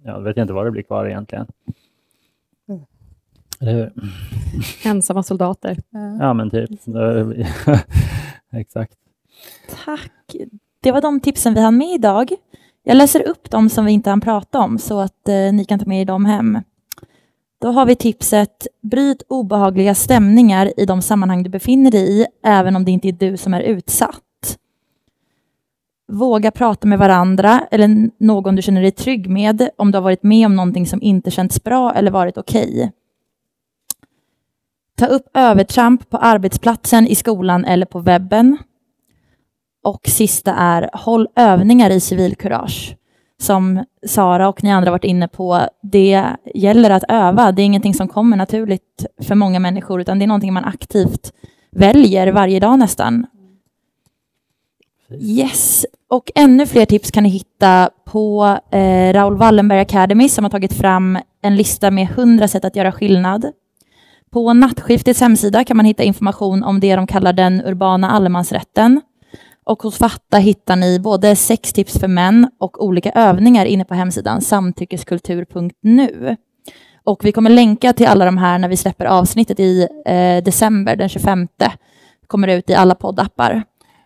[0.03, 1.47] ja, vet jag inte vad det blir kvar egentligen.
[2.70, 2.82] Mm.
[3.62, 3.91] Eller hur?
[4.89, 5.78] Ensamma soldater.
[6.20, 6.70] Ja, men typ.
[8.51, 8.93] Exakt.
[9.86, 10.36] Tack.
[10.80, 12.32] Det var de tipsen vi hann med idag.
[12.88, 15.79] Jag läser upp dem som vi inte hann prata om så att eh, ni kan
[15.79, 16.59] ta med er dem hem.
[17.61, 22.75] Då har vi tipset Bryt obehagliga stämningar i de sammanhang du befinner dig i, även
[22.75, 24.57] om det inte är du som är utsatt.
[26.07, 30.23] Våga prata med varandra eller någon du känner dig trygg med om du har varit
[30.23, 32.73] med om någonting som inte känts bra eller varit okej.
[32.73, 32.89] Okay.
[34.97, 38.57] Ta upp övertramp på arbetsplatsen, i skolan eller på webben.
[39.86, 42.95] Och sista är håll övningar i civilkurage.
[43.41, 46.23] Som Sara och ni andra varit inne på, det
[46.55, 47.51] gäller att öva.
[47.51, 51.33] Det är ingenting som kommer naturligt för många människor, utan det är någonting man aktivt
[51.71, 53.25] väljer varje dag nästan.
[55.19, 60.49] Yes, och ännu fler tips kan ni hitta på eh, Raoul Wallenberg Academy som har
[60.49, 63.51] tagit fram en lista med 100 sätt att göra skillnad.
[64.31, 69.01] På Nattskiftets hemsida kan man hitta information om det de kallar den urbana allemansrätten.
[69.66, 73.93] Och hos Fatta hittar ni både sex tips för män och olika övningar inne på
[73.93, 76.36] hemsidan samtyckeskultur.nu.
[77.03, 80.95] Och vi kommer länka till alla de här när vi släpper avsnittet i eh, december
[80.95, 81.47] den 25.
[82.28, 83.63] kommer ut i alla poddappar.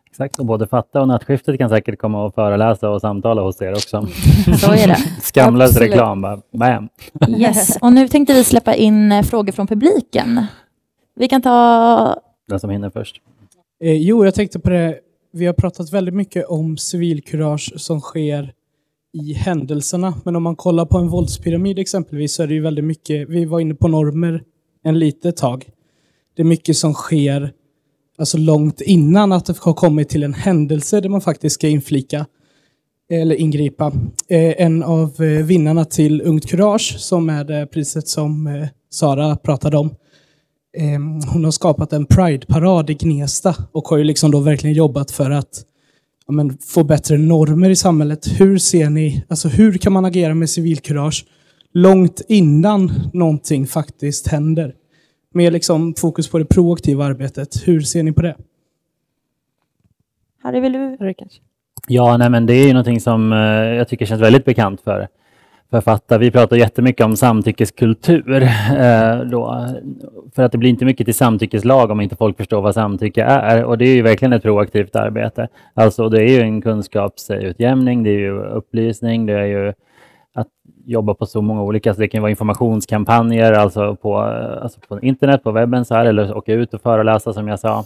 [0.09, 3.71] Exakt, och både Fatta och Nattskiftet kan säkert komma och föreläsa och samtala hos er
[3.71, 4.07] också.
[4.57, 4.97] Så är det.
[5.21, 6.89] Skamlös reklam, bara bam.
[7.37, 10.45] Yes, och nu tänkte vi släppa in eh, frågor från publiken.
[11.15, 12.15] Vi kan ta...
[12.47, 13.21] Den som hinner först.
[13.83, 14.99] Eh, jo, jag tänkte på det
[15.31, 18.53] vi har pratat väldigt mycket om civilkurage som sker
[19.13, 20.13] i händelserna.
[20.25, 23.45] Men om man kollar på en våldspyramid exempelvis så är det ju väldigt mycket, vi
[23.45, 24.43] var inne på normer
[24.83, 25.69] en litet tag.
[26.35, 27.53] Det är mycket som sker
[28.17, 32.25] alltså långt innan att det har kommit till en händelse där man faktiskt ska inflika
[33.11, 33.87] eller ingripa.
[34.27, 39.35] Eh, en av eh, vinnarna till Ungt Kurage, som är det priset som eh, Sara
[39.35, 39.95] pratade om,
[40.77, 45.11] Ehm, hon har skapat en Pride-parad i Gnesta och har ju liksom då verkligen jobbat
[45.11, 45.65] för att
[46.27, 48.27] ja, men, få bättre normer i samhället.
[48.39, 51.25] Hur ser ni, alltså hur kan man agera med civilkurage
[51.73, 54.75] långt innan någonting faktiskt händer?
[55.33, 57.67] Med liksom fokus på det proaktiva arbetet.
[57.67, 58.35] Hur ser ni på det?
[60.43, 60.97] Harry, vill du?
[61.87, 65.07] Ja, nej, men det är ju någonting som eh, jag tycker känns väldigt bekant för
[65.71, 66.19] författare.
[66.19, 68.43] Vi pratar jättemycket om samtyckeskultur.
[68.43, 69.67] Eh, då,
[70.35, 73.63] för att det blir inte mycket till samtyckeslag om inte folk förstår vad samtycke är.
[73.63, 75.47] Och det är ju verkligen ett proaktivt arbete.
[75.73, 79.73] Alltså det är ju en kunskapsutjämning, det är ju upplysning, det är ju
[80.33, 80.47] att
[80.85, 85.01] jobba på så många olika, så det kan vara informationskampanjer, alltså på, eh, alltså på
[85.01, 87.85] internet, på webben så här, eller åka ut och föreläsa som jag sa.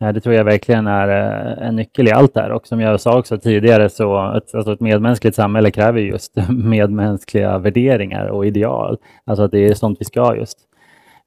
[0.00, 3.00] Eh, det tror jag verkligen är eh, en nyckel i allt där och som jag
[3.00, 8.98] sa också tidigare så ett, alltså ett medmänskligt samhälle kräver just medmänskliga värderingar och ideal.
[9.24, 10.58] Alltså att det är sånt vi ska just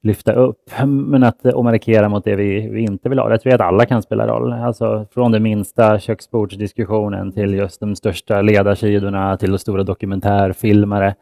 [0.02, 0.70] lyfta upp.
[0.86, 3.28] Men att eh, och markera mot det vi, vi inte vill ha.
[3.28, 4.52] Det tror jag att alla kan spela roll.
[4.52, 11.14] Alltså från den minsta köksbordsdiskussionen till just de största ledarsidorna till stora dokumentärfilmare.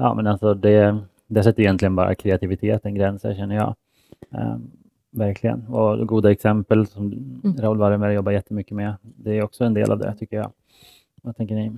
[0.00, 0.98] Ja, men alltså det,
[1.28, 3.74] det sätter egentligen bara kreativiteten gränser känner jag.
[4.34, 4.70] Ehm,
[5.10, 5.66] Verkligen.
[5.66, 7.12] Och goda exempel som
[7.44, 7.56] mm.
[7.58, 8.94] Raoul Wallenberg jobbar jättemycket med.
[9.02, 10.52] Det är också en del av det, tycker jag.
[11.22, 11.72] Vad tänker ni?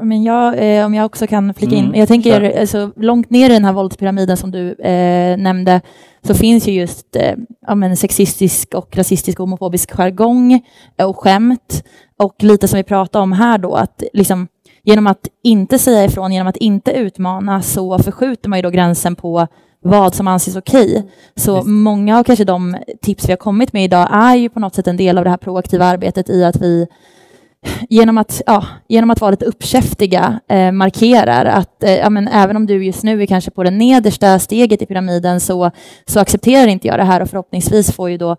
[0.00, 1.84] Men jag, eh, om jag också kan flika in.
[1.84, 5.80] Mm, jag tänker alltså, långt ner i den här våldspyramiden som du eh, nämnde
[6.22, 7.34] så finns ju just eh,
[7.66, 10.60] ja, men sexistisk och rasistisk och homofobisk jargong
[11.02, 11.84] och skämt.
[12.16, 14.48] Och lite som vi pratade om här då, att liksom,
[14.82, 19.16] genom att inte säga ifrån, genom att inte utmana så förskjuter man ju då gränsen
[19.16, 19.46] på
[19.82, 20.90] vad som anses okej.
[20.90, 21.02] Okay.
[21.36, 21.66] Så Visst.
[21.66, 24.86] många av kanske de tips vi har kommit med idag är ju på något sätt
[24.86, 26.86] en del av det här proaktiva arbetet i att vi
[27.88, 32.56] genom att, ja, genom att vara lite uppkäftiga eh, markerar att eh, ja, men även
[32.56, 35.70] om du just nu är kanske på det nedersta steget i pyramiden så,
[36.06, 38.36] så accepterar inte jag det här och förhoppningsvis får ju då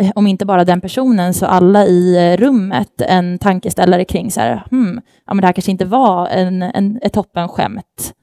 [0.00, 4.40] eh, om inte bara den personen så alla i eh, rummet en tankeställare kring så
[4.40, 8.14] här, hmm, ja, men det här kanske inte var en, en, ett toppenskämt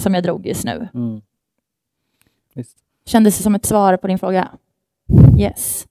[0.00, 0.88] som jag drog just nu.
[0.94, 1.20] Mm.
[2.56, 2.76] Visst.
[3.06, 4.50] Kändes det som ett svar på din fråga?
[5.38, 5.86] Yes.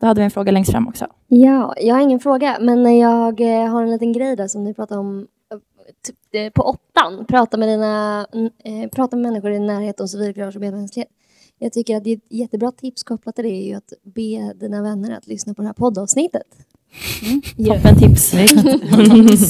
[0.00, 1.06] Då hade vi en fråga längst fram också.
[1.26, 4.74] Ja, jag har ingen fråga, men jag eh, har en liten grej där som ni
[4.74, 5.18] pratade om
[5.52, 5.58] eh,
[6.06, 7.24] typ, eh, på åttan.
[7.28, 11.10] Prata med, dina, mm, prata med människor i din närhet om civilkurage och medmänsklighet.
[11.58, 14.52] Jag tycker att det är ett jättebra tips kopplat till det är ju att be
[14.54, 16.46] dina vänner att lyssna på det här poddavsnittet.
[17.56, 17.74] Ja.
[17.76, 18.30] Toppen tips.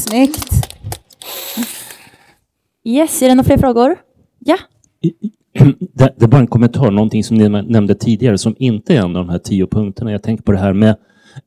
[0.02, 0.50] Snyggt.
[2.84, 3.98] Yes, är det några fler frågor?
[4.38, 4.58] Ja,
[5.78, 9.16] Det, det är bara en kommentar, någonting som ni nämnde tidigare som inte är en
[9.16, 10.12] av de här tio punkterna.
[10.12, 10.96] Jag tänker på det här med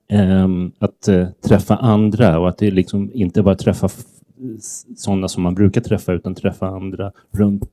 [0.10, 3.90] ehm, att eh, träffa andra och att det liksom inte bara träffa
[4.96, 7.70] sådana som man brukar träffa utan träffa andra runt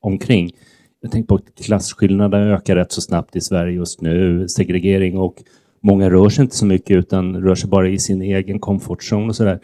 [0.00, 0.52] omkring.
[1.00, 5.42] Jag tänker på att klasskillnaderna ökar rätt så snabbt i Sverige just nu, segregering och
[5.80, 9.36] många rör sig inte så mycket utan rör sig bara i sin egen komfortzon och
[9.36, 9.60] sådär.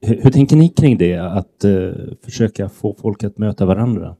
[0.00, 1.90] Hur, hur tänker ni kring det, att eh,
[2.24, 4.16] försöka få folk att möta varandra?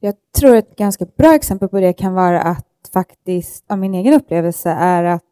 [0.00, 4.14] Jag tror ett ganska bra exempel på det kan vara att faktiskt, av min egen
[4.14, 5.22] upplevelse, är att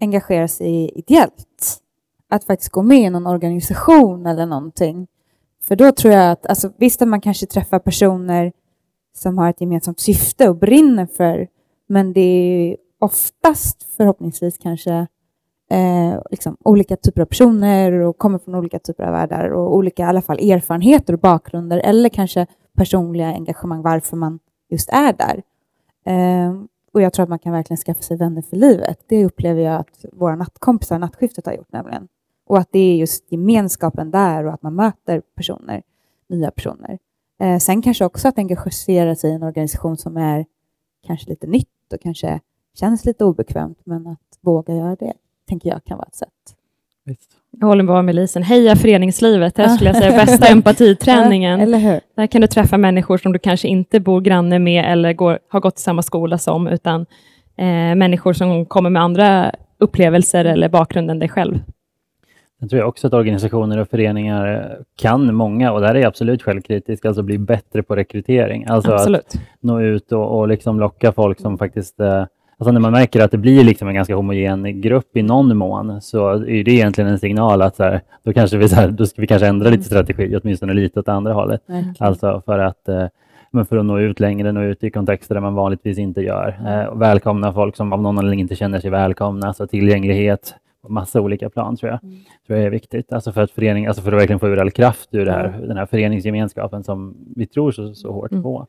[0.00, 1.78] engagera sig ideellt.
[2.30, 5.06] Att faktiskt gå med i någon organisation eller någonting.
[5.62, 8.52] För då tror jag att, alltså, visst att man kanske träffar personer
[9.16, 11.48] som har ett gemensamt syfte och brinner för,
[11.88, 15.06] men det är oftast förhoppningsvis kanske
[15.70, 20.02] eh, liksom, olika typer av personer och kommer från olika typer av världar och olika
[20.02, 22.46] i alla fall erfarenheter och bakgrunder eller kanske
[22.80, 25.42] personliga engagemang varför man just är där.
[26.04, 26.54] Eh,
[26.92, 28.98] och jag tror att man kan verkligen skaffa sig vänner för livet.
[29.06, 32.08] Det upplever jag att våra nattkompisar, nattskiftet har gjort nämligen.
[32.46, 35.82] Och att det är just gemenskapen där och att man möter personer,
[36.28, 36.98] nya personer.
[37.40, 40.46] Eh, sen kanske också att engagera sig i en organisation som är
[41.06, 42.40] kanske lite nytt och kanske
[42.74, 45.12] känns lite obekvämt, men att våga göra det
[45.48, 46.56] tänker jag kan vara ett sätt.
[47.04, 47.39] Visst.
[47.50, 48.42] Jag håller bara med Lisen.
[48.42, 49.54] Heja föreningslivet.
[49.54, 51.60] Det här skulle jag säga bästa empatiträningen.
[51.60, 52.00] Eller hur?
[52.16, 55.60] Där kan du träffa människor som du kanske inte bor granne med eller går, har
[55.60, 57.00] gått i samma skola som, utan
[57.56, 61.58] eh, människor som kommer med andra upplevelser eller bakgrund än dig själv.
[62.60, 66.42] Sen tror jag också att organisationer och föreningar kan många, och där är jag absolut
[66.42, 68.66] självkritisk, alltså bli bättre på rekrytering.
[68.68, 69.34] Alltså att Absolut.
[69.60, 72.00] nå ut och, och liksom locka folk som faktiskt...
[72.00, 72.24] Eh,
[72.60, 76.00] alltså när man märker att det blir liksom en ganska homogen grupp i någon mån,
[76.00, 79.06] så är det egentligen en signal att så här, då, kanske vi, så här, då
[79.06, 81.62] ska vi kanske ändra lite strategi, åtminstone lite åt andra hållet.
[81.66, 81.94] Verkligen.
[81.98, 83.06] Alltså för att, eh,
[83.50, 86.48] men för att nå ut längre, nå ut i kontexter där man vanligtvis inte gör.
[86.66, 89.46] Eh, välkomna folk som av någon anledning inte känner sig välkomna.
[89.46, 92.00] Alltså tillgänglighet på massa olika plan tror jag.
[92.46, 93.12] tror jag är viktigt.
[93.12, 95.54] Alltså för att, förening, alltså för att verkligen få ur all kraft ur det här,
[95.68, 98.42] den här föreningsgemenskapen som vi tror så, så hårt Mm.
[98.42, 98.66] på.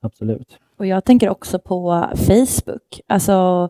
[0.00, 0.58] Absolut.
[0.76, 3.00] Och jag tänker också på Facebook.
[3.06, 3.68] Alltså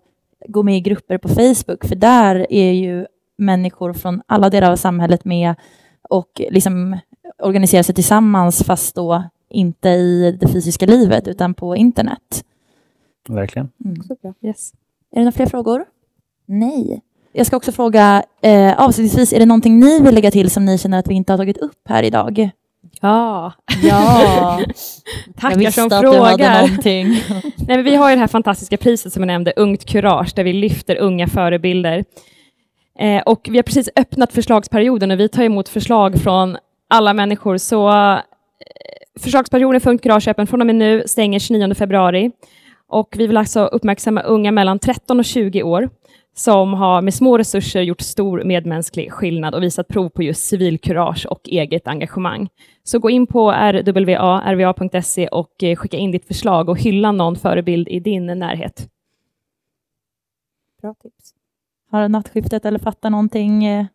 [0.48, 3.06] gå med i grupper på Facebook, för där är ju
[3.38, 5.54] människor från alla delar av samhället med
[6.08, 6.98] och liksom
[7.38, 12.44] organiserar sig tillsammans, fast då inte i det fysiska livet, utan på internet.
[13.28, 13.68] Verkligen.
[13.84, 14.02] Mm.
[14.02, 14.34] Så bra.
[14.42, 14.72] Yes.
[15.10, 15.84] Är det några fler frågor?
[16.46, 17.02] Nej.
[17.32, 20.78] Jag ska också fråga, eh, avslutningsvis, är det någonting ni vill lägga till som ni
[20.78, 22.50] känner att vi inte har tagit upp här idag?
[23.00, 24.60] Ja, Ja,
[25.40, 26.62] tackar som att frågar.
[26.62, 27.08] någonting.
[27.56, 30.44] Nej, men vi har ju det här fantastiska priset som jag nämnde, Ungt Kurage, där
[30.44, 32.04] vi lyfter unga förebilder.
[32.98, 36.56] Eh, och vi har precis öppnat förslagsperioden och vi tar emot förslag från
[36.90, 37.56] alla människor.
[37.58, 38.18] Så eh,
[39.20, 42.30] förslagsperioden för Ungt Kurage är öppen från och med nu, stänger 29 februari.
[42.88, 45.88] Och vi vill alltså uppmärksamma unga mellan 13 och 20 år
[46.38, 51.26] som har med små resurser gjort stor medmänsklig skillnad och visat prov på just civilkurage
[51.30, 52.48] och eget engagemang.
[52.82, 57.36] Så gå in på rwa, rva.se och eh, skicka in ditt förslag och hylla någon
[57.36, 58.88] förebild i din närhet.
[60.82, 61.34] Bra tips.
[61.90, 63.64] Har nattskiftet eller fattar någonting?
[63.64, 63.86] Eh,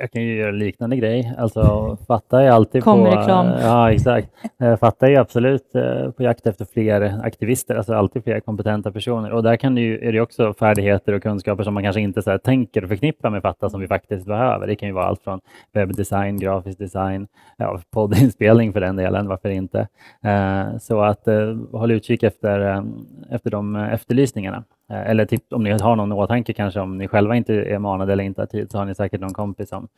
[0.00, 1.32] jag kan ju göra liknande grej.
[1.38, 3.10] Alltså, Fatta är alltid Kom på...
[3.10, 3.46] reklam.
[3.46, 4.28] Ja, exakt.
[4.60, 9.32] Eh, Fatta är absolut eh, på jakt efter fler aktivister, alltså alltid fler kompetenta personer.
[9.32, 12.22] Och där kan det ju, är det också färdigheter och kunskaper som man kanske inte
[12.22, 14.66] så tänker och förknippar med Fatta som vi faktiskt behöver.
[14.66, 15.40] Det kan ju vara allt från
[15.72, 19.88] webbdesign, grafisk design, ja, poddinspelning för den delen, varför inte?
[20.24, 21.28] Eh, Så att
[21.72, 22.84] håll utkik efter,
[23.30, 24.64] efter de efterlysningarna.
[24.90, 28.12] Eh, Eller typ, om ni har någon åtanke kanske, om ni själva inte är manade
[28.12, 29.88] eller inte har tid, så har ni säkert någon kompis som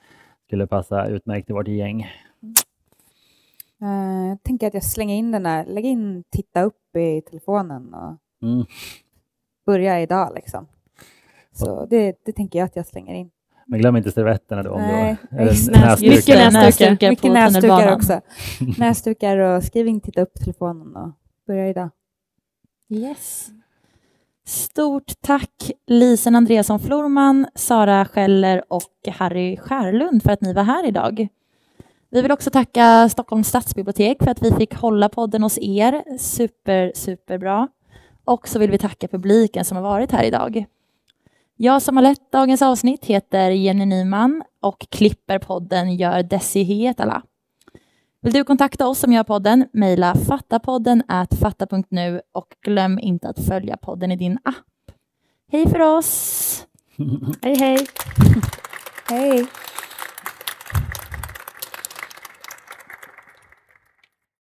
[0.47, 2.03] skulle passa utmärkt i vårt gäng.
[3.82, 7.95] Eh, jag tänker att jag slänger in den där, lägg in titta upp i telefonen
[7.95, 8.64] och Mm.
[9.66, 10.66] börja idag liksom.
[11.53, 13.30] Så det, det tänker jag att jag slänger in.
[13.66, 14.70] Men glöm inte servetterna då.
[14.70, 16.11] om Nej, då näsdukar.
[16.11, 17.11] Mycket näsdukar.
[17.11, 18.20] Mycket näsdukar också.
[18.78, 21.11] Näsdukar och skriv in titta upp i telefonen och
[21.47, 21.91] börja idag.
[22.89, 23.49] Yes.
[24.49, 30.86] Stort tack Lisen Andreasson Florman, Sara Scheller och Harry Skärlund för att ni var här
[30.86, 31.28] idag.
[32.11, 36.18] Vi vill också tacka Stockholms stadsbibliotek för att vi fick hålla podden hos er.
[36.18, 37.68] Super, superbra.
[38.24, 40.64] Och så vill vi tacka publiken som har varit här idag.
[41.57, 47.22] Jag som har lett dagens avsnitt heter Jenny Nyman och klipper podden gör Desi Hietala.
[48.21, 51.03] Vill du kontakta oss som gör podden, mejla fattapodden
[51.41, 54.95] fatta.nu och glöm inte att följa podden i din app.
[55.53, 56.66] Hej för oss!
[57.43, 57.87] Hej, hej.
[59.09, 59.47] Hej!